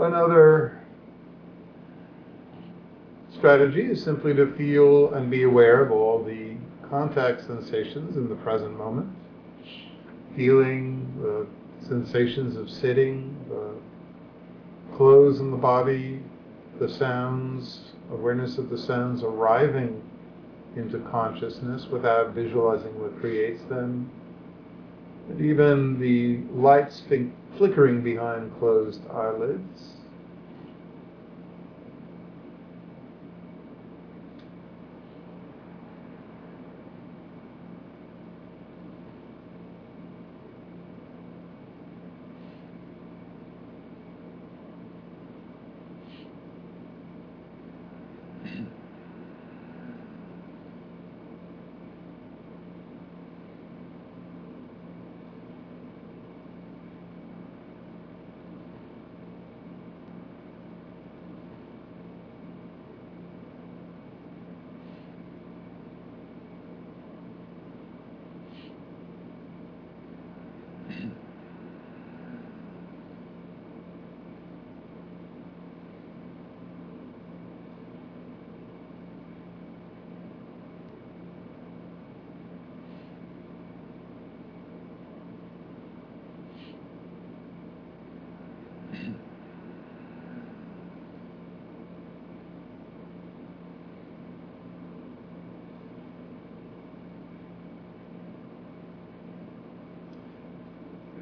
Another 0.00 0.80
strategy 3.36 3.82
is 3.82 4.02
simply 4.02 4.34
to 4.34 4.50
feel 4.54 5.12
and 5.12 5.30
be 5.30 5.42
aware 5.42 5.82
of 5.82 5.92
all 5.92 6.24
the 6.24 6.56
contact 6.88 7.46
sensations 7.46 8.16
in 8.16 8.28
the 8.28 8.34
present 8.36 8.76
moment. 8.78 9.08
Feeling 10.34 11.06
the 11.20 11.46
sensations 11.86 12.56
of 12.56 12.70
sitting, 12.70 13.36
the 13.48 14.96
clothes 14.96 15.40
in 15.40 15.50
the 15.50 15.56
body, 15.56 16.22
the 16.78 16.88
sounds, 16.88 17.92
awareness 18.10 18.56
of 18.58 18.70
the 18.70 18.78
sounds 18.78 19.22
arriving 19.22 20.02
into 20.76 20.98
consciousness 21.10 21.86
without 21.86 22.30
visualizing 22.30 22.98
what 23.00 23.18
creates 23.20 23.62
them. 23.64 24.10
And 25.30 25.40
even 25.40 26.00
the 26.00 26.38
lights 26.52 27.02
flickering 27.56 28.02
behind 28.02 28.52
closed 28.58 29.00
eyelids. 29.10 29.99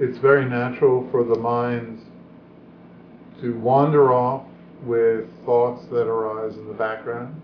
It's 0.01 0.18
very 0.18 0.49
natural 0.49 1.09
for 1.11 1.24
the 1.24 1.34
mind 1.34 2.01
to 3.40 3.59
wander 3.59 4.12
off 4.12 4.46
with 4.84 5.24
thoughts 5.44 5.84
that 5.90 6.07
arise 6.07 6.57
in 6.57 6.68
the 6.68 6.74
background. 6.74 7.40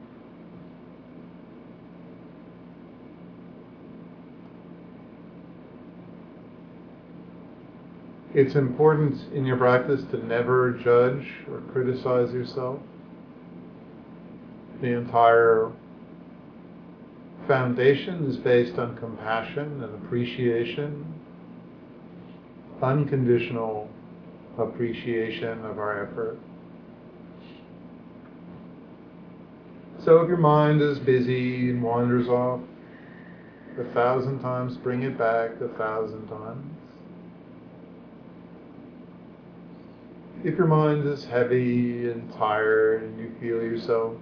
It's 8.35 8.57
important 8.57 9.33
in 9.33 9.45
your 9.45 9.57
practice 9.57 10.03
to 10.11 10.25
never 10.27 10.73
judge 10.73 11.27
or 11.49 11.61
criticize 11.73 12.33
yourself. 12.33 12.81
The 14.81 14.89
entire 14.89 15.71
foundation 17.47 18.29
is 18.29 18.37
based 18.37 18.77
on 18.79 18.97
compassion 18.97 19.83
and 19.83 20.05
appreciation 20.05 21.14
unconditional 22.83 23.89
appreciation 24.59 25.65
of 25.65 25.79
our 25.79 26.07
effort. 26.07 26.39
So 30.05 30.21
if 30.21 30.29
your 30.29 30.37
mind 30.37 30.83
is 30.83 30.99
busy 30.99 31.71
and 31.71 31.83
wanders 31.83 32.29
off 32.29 32.61
a 33.79 33.85
thousand 33.95 34.41
times, 34.41 34.77
bring 34.77 35.03
it 35.03 35.17
back 35.17 35.53
a 35.61 35.69
thousand 35.79 36.29
times. 36.29 36.71
If 40.45 40.59
your 40.59 40.67
mind 40.67 41.09
is 41.09 41.25
heavy 41.25 42.11
and 42.11 42.31
tired 42.35 43.03
and 43.03 43.19
you 43.19 43.35
feel 43.41 43.63
yourself 43.63 44.15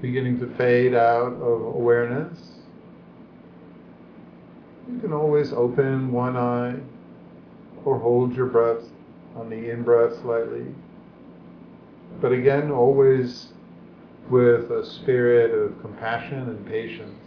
beginning 0.00 0.40
to 0.40 0.46
fade 0.56 0.94
out 0.94 1.34
of 1.34 1.60
awareness, 1.62 2.53
can 5.04 5.12
always 5.12 5.52
open 5.52 6.10
one 6.10 6.34
eye 6.34 6.74
or 7.84 7.98
hold 7.98 8.34
your 8.34 8.46
breath 8.46 8.82
on 9.36 9.50
the 9.50 9.70
in 9.70 9.82
breath 9.82 10.18
slightly. 10.22 10.64
But 12.22 12.32
again, 12.32 12.70
always 12.70 13.48
with 14.30 14.70
a 14.70 14.86
spirit 14.86 15.50
of 15.50 15.78
compassion 15.82 16.48
and 16.48 16.66
patience. 16.66 17.23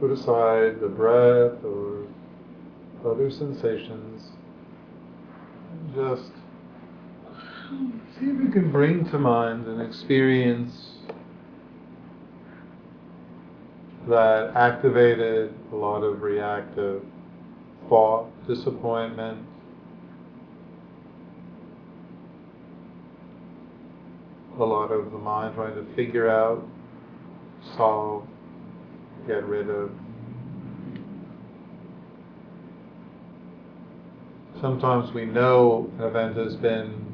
Put 0.00 0.10
aside 0.10 0.80
the 0.80 0.88
breath 0.88 1.62
or 1.64 2.06
other 3.04 3.30
sensations. 3.30 4.28
And 5.70 5.94
just 5.94 6.32
see 8.18 8.26
if 8.26 8.40
you 8.40 8.50
can 8.50 8.70
bring 8.70 9.08
to 9.10 9.18
mind 9.18 9.66
an 9.66 9.80
experience 9.80 10.92
that 14.08 14.52
activated 14.54 15.52
a 15.72 15.76
lot 15.76 16.02
of 16.02 16.22
reactive 16.22 17.02
thought, 17.88 18.30
disappointment, 18.46 19.38
a 24.58 24.64
lot 24.64 24.90
of 24.90 25.12
the 25.12 25.18
mind 25.18 25.54
trying 25.54 25.74
to 25.74 25.94
figure 25.94 26.28
out, 26.28 26.66
solve, 27.76 28.26
get 29.28 29.44
rid 29.44 29.68
of. 29.68 29.90
Sometimes 34.60 35.12
we 35.12 35.26
know 35.26 35.88
an 35.98 36.04
event 36.04 36.36
has 36.36 36.56
been 36.56 37.04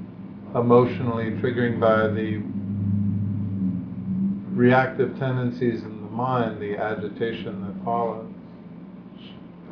emotionally 0.55 1.33
triggering 1.33 1.81
by 1.81 2.07
the 2.07 2.41
reactive 4.57 5.19
tendencies 5.19 5.83
in 5.83 6.03
the 6.03 6.11
mind, 6.11 6.63
the 6.63 6.77
agitation 6.77 7.61
that 7.67 7.85
follows. 7.85 8.33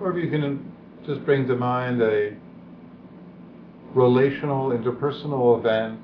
Or 0.01 0.11
if 0.11 0.23
you 0.23 0.29
can 0.29 0.71
just 1.07 1.25
bring 1.25 1.47
to 1.47 1.55
mind 1.55 2.03
a 2.03 2.35
relational, 3.95 4.71
interpersonal 4.71 5.59
event 5.59 6.01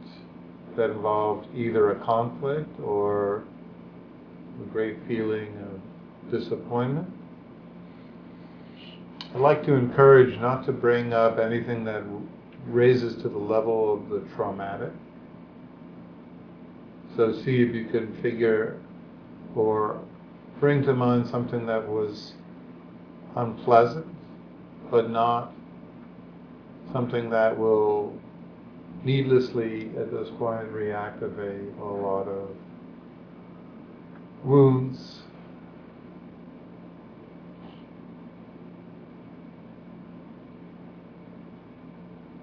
that 0.77 0.91
involved 0.91 1.49
either 1.57 1.91
a 1.91 2.05
conflict 2.05 2.79
or 2.81 3.43
a 4.63 4.67
great 4.73 4.97
feeling 5.09 5.49
disappointment. 6.31 7.09
I'd 9.35 9.41
like 9.41 9.65
to 9.67 9.75
encourage 9.75 10.39
not 10.41 10.65
to 10.67 10.73
bring 10.73 11.13
up 11.13 11.39
anything 11.39 11.85
that 11.85 12.03
raises 12.67 13.21
to 13.23 13.29
the 13.29 13.39
level 13.39 13.93
of 13.93 14.09
the 14.09 14.21
traumatic. 14.35 14.93
So 17.17 17.33
see 17.33 17.63
if 17.63 17.75
you 17.75 17.87
can 17.87 18.15
figure 18.23 18.81
or 19.55 20.01
bring 20.61 20.83
to 20.85 20.95
mind 20.95 21.29
something 21.29 21.67
that 21.67 21.87
was 21.87 22.35
unpleasant, 23.37 24.07
but 24.91 25.11
not 25.11 25.53
something 26.93 27.31
that 27.31 27.57
will 27.57 28.19
needlessly 29.05 29.91
at 29.97 30.11
this 30.11 30.29
point 30.39 30.73
reactivate 30.73 31.79
a 31.79 31.85
lot 31.85 32.27
of 32.29 32.49
wounds. 34.45 35.18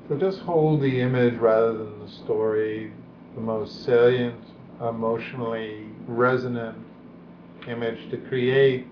So 0.07 0.15
just 0.17 0.39
hold 0.41 0.81
the 0.81 1.01
image 1.01 1.35
rather 1.35 1.73
than 1.73 1.99
the 1.99 2.07
story, 2.07 2.93
the 3.33 3.41
most 3.41 3.83
salient, 3.83 4.39
emotionally 4.79 5.89
resonant 6.07 6.77
image 7.67 8.11
to 8.11 8.17
create. 8.17 8.85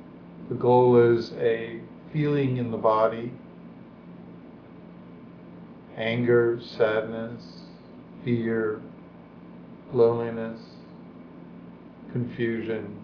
The 0.50 0.56
goal 0.56 0.98
is 0.98 1.34
a 1.34 1.80
feeling 2.12 2.58
in 2.58 2.72
the 2.72 2.78
body 2.78 3.32
anger, 5.96 6.60
sadness, 6.62 7.44
fear, 8.26 8.82
loneliness, 9.94 10.60
confusion. 12.12 13.00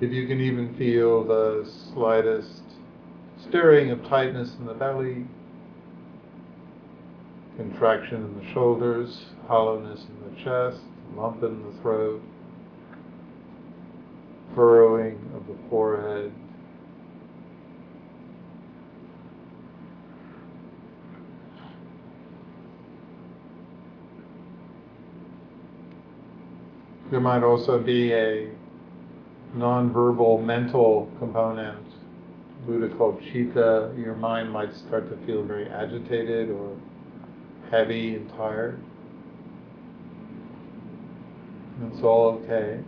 If 0.00 0.12
you 0.12 0.26
can 0.26 0.40
even 0.40 0.74
feel 0.74 1.22
the 1.24 1.70
slightest 1.94 2.62
stirring 3.48 3.90
of 3.90 4.02
tightness 4.08 4.54
in 4.58 4.66
the 4.66 4.74
belly, 4.74 5.26
contraction 7.56 8.24
in 8.24 8.38
the 8.38 8.52
shoulders, 8.52 9.26
hollowness 9.46 10.04
in 10.04 10.30
the 10.30 10.42
chest, 10.42 10.80
lump 11.14 11.42
in 11.42 11.62
the 11.62 11.80
throat, 11.80 12.22
furrowing 14.54 15.18
of 15.34 15.46
the 15.46 15.56
forehead, 15.68 16.32
There 27.08 27.20
might 27.20 27.44
also 27.44 27.80
be 27.80 28.12
a 28.12 28.50
nonverbal 29.56 30.44
mental 30.44 31.08
component. 31.20 31.85
Buddha 32.66 32.94
called 32.96 33.22
chitta. 33.22 33.92
Your 33.96 34.16
mind 34.16 34.50
might 34.50 34.74
start 34.74 35.08
to 35.08 35.26
feel 35.26 35.44
very 35.44 35.68
agitated 35.68 36.50
or 36.50 36.76
heavy 37.70 38.16
and 38.16 38.28
tired. 38.30 38.82
It's 41.92 42.02
all 42.02 42.40
okay. 42.42 42.80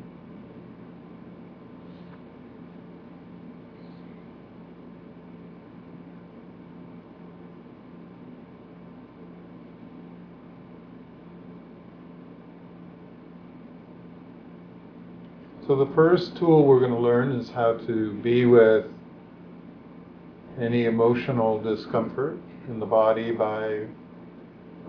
So 15.69 15.77
the 15.77 15.87
first 15.95 16.35
tool 16.39 16.65
we're 16.65 16.81
going 16.81 16.93
to 16.93 16.99
learn 16.99 17.31
is 17.31 17.51
how 17.51 17.75
to 17.75 18.15
be 18.23 18.47
with 18.47 18.87
any 20.61 20.87
emotional 20.87 21.61
discomfort 21.61 22.39
in 22.69 22.81
the 22.81 22.87
body 22.87 23.33
by 23.33 23.87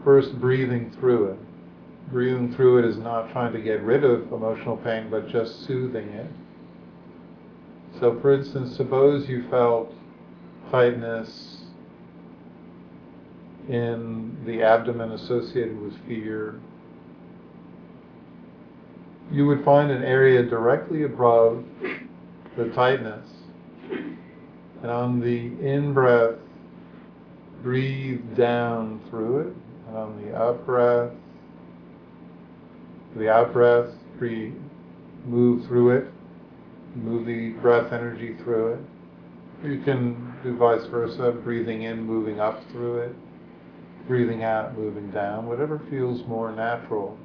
first 0.04 0.40
breathing 0.40 0.92
through 1.00 1.32
it. 1.32 1.40
Breathing 2.12 2.54
through 2.56 2.80
it 2.80 2.86
is 2.86 2.98
not 2.98 3.32
trying 3.32 3.54
to 3.54 3.62
get 3.62 3.82
rid 3.84 4.04
of 4.04 4.32
emotional 4.32 4.78
pain, 4.78 5.10
but 5.10 5.30
just 5.30 5.66
soothing 5.66 6.08
it. 6.10 6.32
So 8.00 8.20
for 8.22 8.34
instance, 8.34 8.76
suppose 8.76 9.28
you 9.28 9.48
felt 9.50 9.94
tightness 10.72 11.58
in 13.68 14.38
the 14.46 14.64
abdomen 14.64 15.12
associated 15.12 15.80
with 15.80 15.94
fear 16.08 16.60
you 19.32 19.46
would 19.46 19.64
find 19.64 19.92
an 19.92 20.04
area 20.04 20.44
directly 20.44 21.04
above 21.04 21.64
the 22.58 22.70
tightness. 22.70 23.28
And 24.82 24.92
on 24.92 25.20
the 25.20 25.28
in 25.28 25.94
breath, 25.94 26.36
breathe 27.62 28.22
down 28.38 29.02
through 29.10 29.40
it. 29.40 29.56
And 29.88 29.98
on 29.98 30.22
the 30.22 30.36
up 30.36 30.66
breath, 30.66 31.12
the 33.16 33.30
out 33.30 33.54
breath, 33.54 33.90
breathe, 34.18 34.54
move 35.26 35.66
through 35.66 35.98
it. 35.98 36.08
Move 36.96 37.26
the 37.26 37.50
breath 37.62 37.92
energy 37.92 38.36
through 38.44 38.74
it. 38.74 38.80
You 39.64 39.82
can 39.84 40.34
do 40.44 40.56
vice 40.58 40.86
versa, 40.88 41.32
breathing 41.44 41.84
in, 41.84 42.04
moving 42.04 42.40
up 42.40 42.62
through 42.72 43.00
it. 43.00 43.16
Breathing 44.08 44.44
out, 44.44 44.78
moving 44.78 45.12
down, 45.12 45.46
whatever 45.46 45.82
feels 45.90 46.26
more 46.28 46.52
natural 46.52 47.18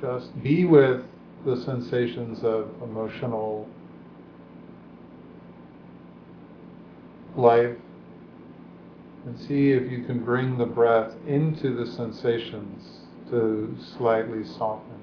just 0.00 0.42
be 0.42 0.64
with 0.64 1.02
the 1.44 1.56
sensations 1.64 2.40
of 2.42 2.68
emotional 2.82 3.68
life 7.38 7.76
and 9.24 9.38
see 9.38 9.70
if 9.70 9.90
you 9.90 10.04
can 10.04 10.24
bring 10.24 10.58
the 10.58 10.66
breath 10.66 11.14
into 11.26 11.74
the 11.74 11.90
sensations 11.90 13.00
to 13.30 13.76
slightly 13.96 14.44
soften. 14.44 14.98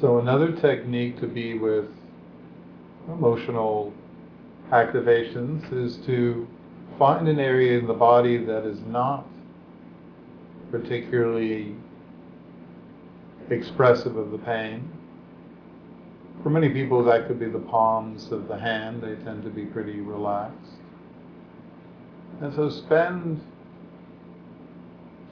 So 0.00 0.09
another 0.20 0.52
technique 0.52 1.20
to 1.20 1.26
be 1.26 1.58
with 1.58 1.86
emotional 3.08 3.92
activations 4.70 5.72
is 5.72 5.96
to 6.06 6.46
find 6.98 7.28
an 7.28 7.40
area 7.40 7.78
in 7.78 7.86
the 7.86 7.94
body 7.94 8.36
that 8.36 8.64
is 8.64 8.80
not 8.82 9.26
particularly 10.70 11.74
expressive 13.50 14.16
of 14.16 14.30
the 14.30 14.38
pain 14.38 14.88
For 16.42 16.48
many 16.48 16.70
people, 16.70 17.04
that 17.04 17.26
could 17.26 17.38
be 17.38 17.48
the 17.48 17.58
palms 17.58 18.32
of 18.32 18.48
the 18.48 18.58
hand. 18.58 19.02
They 19.02 19.14
tend 19.24 19.42
to 19.44 19.50
be 19.50 19.66
pretty 19.66 20.00
relaxed. 20.00 20.72
And 22.40 22.54
so 22.54 22.70
spend 22.70 23.42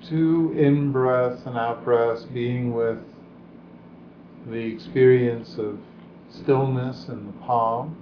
two 0.07 0.55
in 0.59 0.93
breaths 0.93 1.43
and 1.47 1.57
out 1.57 1.82
breaths 1.82 2.24
being 2.24 2.74
with 2.74 2.99
the 4.51 4.72
experience 4.72 5.59
of 5.59 5.78
stillness 6.30 7.09
in 7.09 7.26
the 7.26 7.32
palm. 7.44 7.96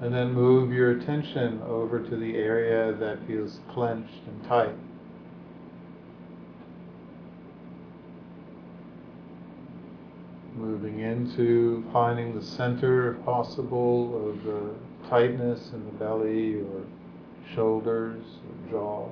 And 0.00 0.14
then 0.14 0.32
move 0.32 0.72
your 0.72 0.92
attention 0.92 1.60
over 1.66 1.98
to 2.00 2.16
the 2.16 2.36
area 2.36 2.92
that 2.98 3.26
feels 3.26 3.60
clenched 3.72 4.22
and 4.26 4.44
tight. 4.48 4.76
Moving 10.54 11.00
into 11.00 11.84
finding 11.92 12.34
the 12.38 12.44
center, 12.44 13.14
if 13.14 13.24
possible, 13.24 14.28
of 14.28 14.44
the 14.44 14.74
tightness 15.08 15.70
in 15.72 15.84
the 15.84 15.92
belly 15.92 16.56
or 16.56 16.84
shoulders 17.54 18.22
or 18.24 18.70
jaw. 18.70 19.08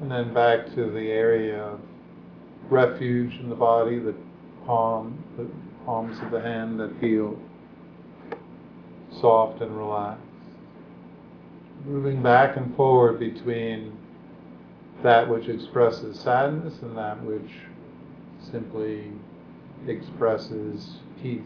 And 0.00 0.10
then 0.10 0.32
back 0.32 0.66
to 0.74 0.90
the 0.90 1.10
area 1.10 1.60
of 1.60 1.80
refuge 2.70 3.34
in 3.40 3.48
the 3.48 3.54
body, 3.56 3.98
the 3.98 4.14
palm, 4.64 5.22
the 5.36 5.46
palms 5.84 6.18
of 6.20 6.30
the 6.30 6.40
hand 6.40 6.78
that 6.78 6.98
feel 7.00 7.36
soft 9.20 9.60
and 9.60 9.76
relaxed. 9.76 10.22
Moving 11.84 12.22
back 12.22 12.56
and 12.56 12.74
forward 12.76 13.18
between 13.18 13.92
that 15.02 15.28
which 15.28 15.48
expresses 15.48 16.18
sadness 16.20 16.74
and 16.82 16.96
that 16.96 17.22
which 17.24 17.50
simply 18.52 19.10
expresses 19.86 20.98
peace. 21.22 21.42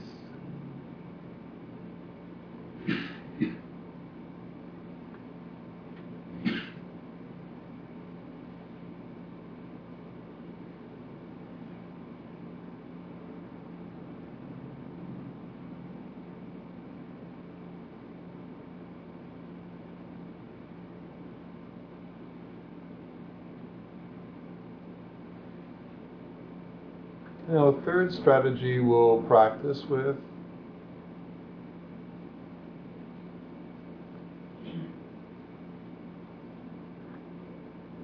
You 27.49 27.59
know, 27.59 27.69
a 27.69 27.83
strategy 28.13 28.81
we'll 28.81 29.23
practice 29.23 29.83
with? 29.89 30.17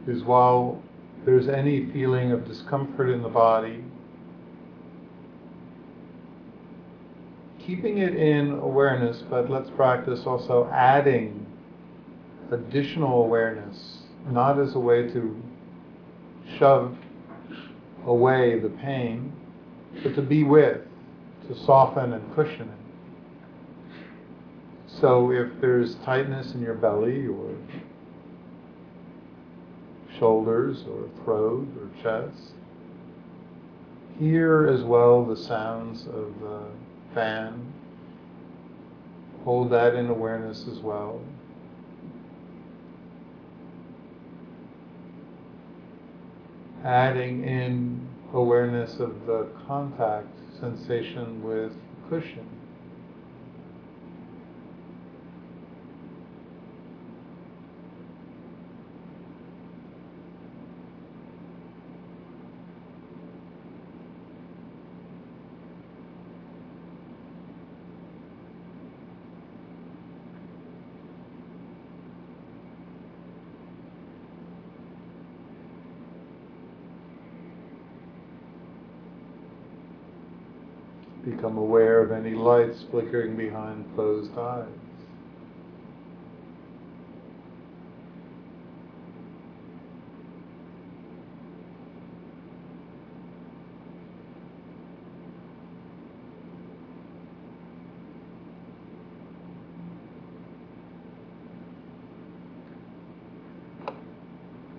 Is 0.06 0.22
while 0.22 0.82
there's 1.24 1.48
any 1.48 1.90
feeling 1.92 2.32
of 2.32 2.46
discomfort 2.46 3.10
in 3.10 3.22
the 3.22 3.28
body, 3.28 3.84
keeping 7.58 7.98
it 7.98 8.16
in 8.16 8.52
awareness, 8.52 9.22
but 9.28 9.50
let's 9.50 9.68
practice 9.70 10.20
also 10.24 10.70
adding 10.72 11.44
additional 12.50 13.24
awareness, 13.24 13.98
not 14.30 14.58
as 14.58 14.74
a 14.74 14.78
way 14.78 15.02
to 15.08 15.36
shove 16.58 16.96
away 18.06 18.58
the 18.58 18.70
pain, 18.70 19.30
but 20.02 20.14
to 20.14 20.22
be 20.22 20.44
with, 20.44 20.80
to 21.48 21.54
soften 21.64 22.12
and 22.12 22.34
cushion 22.34 22.68
it. 22.68 22.74
So 25.00 25.30
if 25.30 25.60
there's 25.60 25.96
tightness 25.96 26.54
in 26.54 26.62
your 26.62 26.74
belly 26.74 27.26
or 27.26 27.54
shoulders 30.18 30.84
or 30.90 31.08
throat 31.24 31.68
or 31.78 32.02
chest, 32.02 32.52
hear 34.18 34.66
as 34.66 34.82
well 34.82 35.24
the 35.24 35.36
sounds 35.36 36.06
of 36.06 36.40
the 36.40 36.62
fan. 37.14 37.72
Hold 39.44 39.70
that 39.70 39.94
in 39.94 40.08
awareness 40.08 40.66
as 40.70 40.78
well. 40.78 41.20
adding 46.84 47.44
in 47.44 48.00
awareness 48.34 49.00
of 49.00 49.26
the 49.26 49.48
contact 49.66 50.28
sensation 50.60 51.42
with 51.42 51.72
cushion. 52.08 52.57
Become 81.38 81.56
aware 81.56 82.00
of 82.02 82.10
any 82.10 82.34
lights 82.34 82.84
flickering 82.90 83.36
behind 83.36 83.84
closed 83.94 84.36
eyes. 84.36 84.66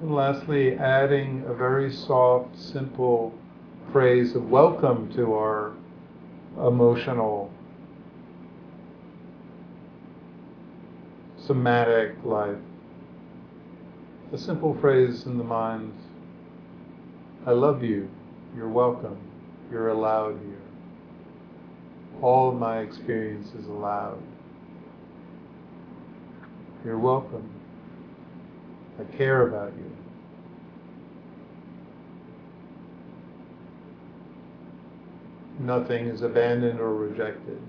And 0.01 0.13
lastly, 0.13 0.75
adding 0.75 1.45
a 1.47 1.53
very 1.53 1.89
soft, 1.89 2.59
simple 2.59 3.33
phrase 3.93 4.35
of 4.35 4.49
welcome 4.49 5.09
to 5.13 5.33
our 5.33 5.78
emotional, 6.67 7.51
somatic 11.37 12.15
life. 12.23 12.57
A 14.31 14.37
simple 14.37 14.77
phrase 14.79 15.25
in 15.25 15.37
the 15.37 15.43
mind 15.43 15.93
I 17.45 17.51
love 17.51 17.83
you, 17.83 18.09
you're 18.55 18.67
welcome, 18.67 19.17
you're 19.71 19.89
allowed 19.89 20.39
here. 20.45 20.61
All 22.21 22.49
of 22.49 22.55
my 22.55 22.79
experience 22.79 23.53
is 23.57 23.65
allowed. 23.65 24.21
You're 26.83 26.99
welcome. 26.99 27.49
I 28.99 29.03
care 29.17 29.47
about 29.47 29.73
you. 29.77 29.88
Nothing 35.69 36.07
is 36.07 36.23
abandoned 36.23 36.79
or 36.79 36.95
rejected. 36.95 37.61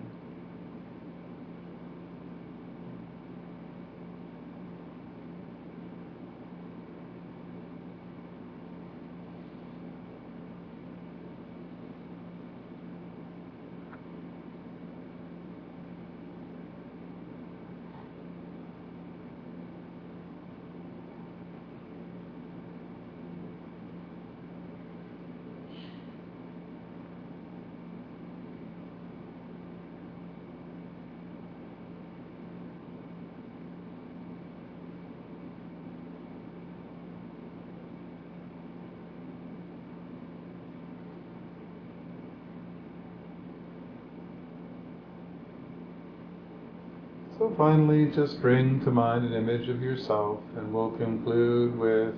So 47.40 47.48
finally, 47.60 48.06
just 48.06 48.40
bring 48.40 48.82
to 48.82 48.90
mind 48.90 49.22
an 49.22 49.34
image 49.34 49.68
of 49.68 49.82
yourself, 49.82 50.40
and 50.56 50.72
we'll 50.72 50.92
conclude 50.92 51.78
with 51.78 52.14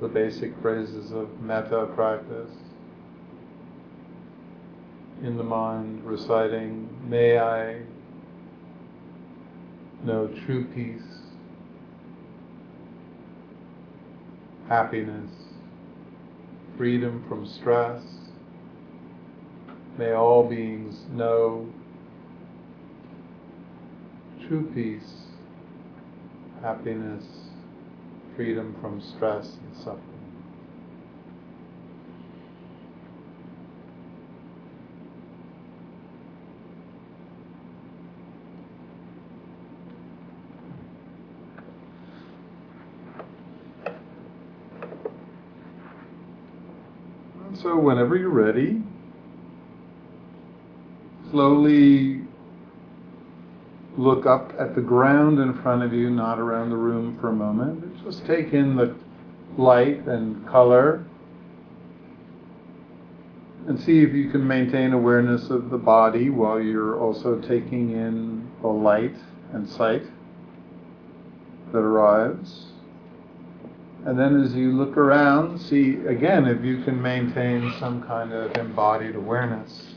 the 0.00 0.08
basic 0.08 0.58
phrases 0.62 1.12
of 1.12 1.28
metta 1.42 1.84
practice. 1.94 2.50
In 5.22 5.36
the 5.36 5.44
mind, 5.44 6.02
reciting, 6.06 6.88
May 7.06 7.38
I 7.38 7.82
know 10.04 10.26
true 10.46 10.64
peace, 10.74 11.02
happiness, 14.68 15.30
freedom 16.78 17.22
from 17.28 17.46
stress. 17.46 18.00
May 19.98 20.12
all 20.12 20.48
beings 20.48 20.98
know 21.10 21.68
true 24.48 24.70
peace, 24.74 25.12
happiness, 26.60 27.24
freedom 28.36 28.76
from 28.80 29.00
stress 29.00 29.46
and 29.46 29.76
suffering. 29.76 30.00
And 47.46 47.58
so, 47.58 47.78
whenever 47.78 48.16
you're 48.16 48.28
ready, 48.30 48.82
slowly 51.30 52.21
look 54.02 54.26
up 54.26 54.52
at 54.58 54.74
the 54.74 54.80
ground 54.80 55.38
in 55.38 55.54
front 55.62 55.82
of 55.82 55.92
you, 55.92 56.10
not 56.10 56.38
around 56.38 56.70
the 56.70 56.76
room 56.76 57.16
for 57.20 57.28
a 57.28 57.32
moment. 57.32 58.04
Just 58.04 58.26
take 58.26 58.52
in 58.52 58.76
the 58.76 58.94
light 59.56 60.06
and 60.06 60.46
color 60.48 61.04
and 63.68 63.78
see 63.78 64.00
if 64.00 64.12
you 64.12 64.28
can 64.30 64.46
maintain 64.46 64.92
awareness 64.92 65.50
of 65.50 65.70
the 65.70 65.78
body 65.78 66.30
while 66.30 66.60
you're 66.60 66.98
also 66.98 67.40
taking 67.40 67.92
in 67.92 68.50
the 68.60 68.68
light 68.68 69.14
and 69.52 69.68
sight 69.68 70.02
that 71.70 71.78
arrives. 71.78 72.66
And 74.04 74.18
then 74.18 74.42
as 74.42 74.52
you 74.52 74.72
look 74.72 74.96
around, 74.96 75.60
see 75.60 75.94
again 76.06 76.46
if 76.46 76.64
you 76.64 76.82
can 76.82 77.00
maintain 77.00 77.72
some 77.78 78.02
kind 78.02 78.32
of 78.32 78.56
embodied 78.56 79.14
awareness 79.14 79.91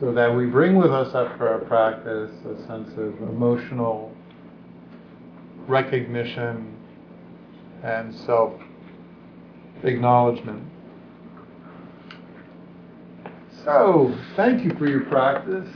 so 0.00 0.12
that 0.12 0.34
we 0.34 0.46
bring 0.46 0.76
with 0.76 0.90
us 0.90 1.14
after 1.14 1.48
our 1.48 1.60
practice 1.60 2.30
a 2.44 2.66
sense 2.66 2.90
of 2.98 3.16
emotional 3.28 4.14
recognition 5.66 6.76
and 7.82 8.14
self 8.14 8.52
acknowledgement. 9.84 10.62
So, 13.64 14.16
thank 14.36 14.64
you 14.64 14.70
for 14.78 14.86
your 14.86 15.04
practice. 15.06 15.68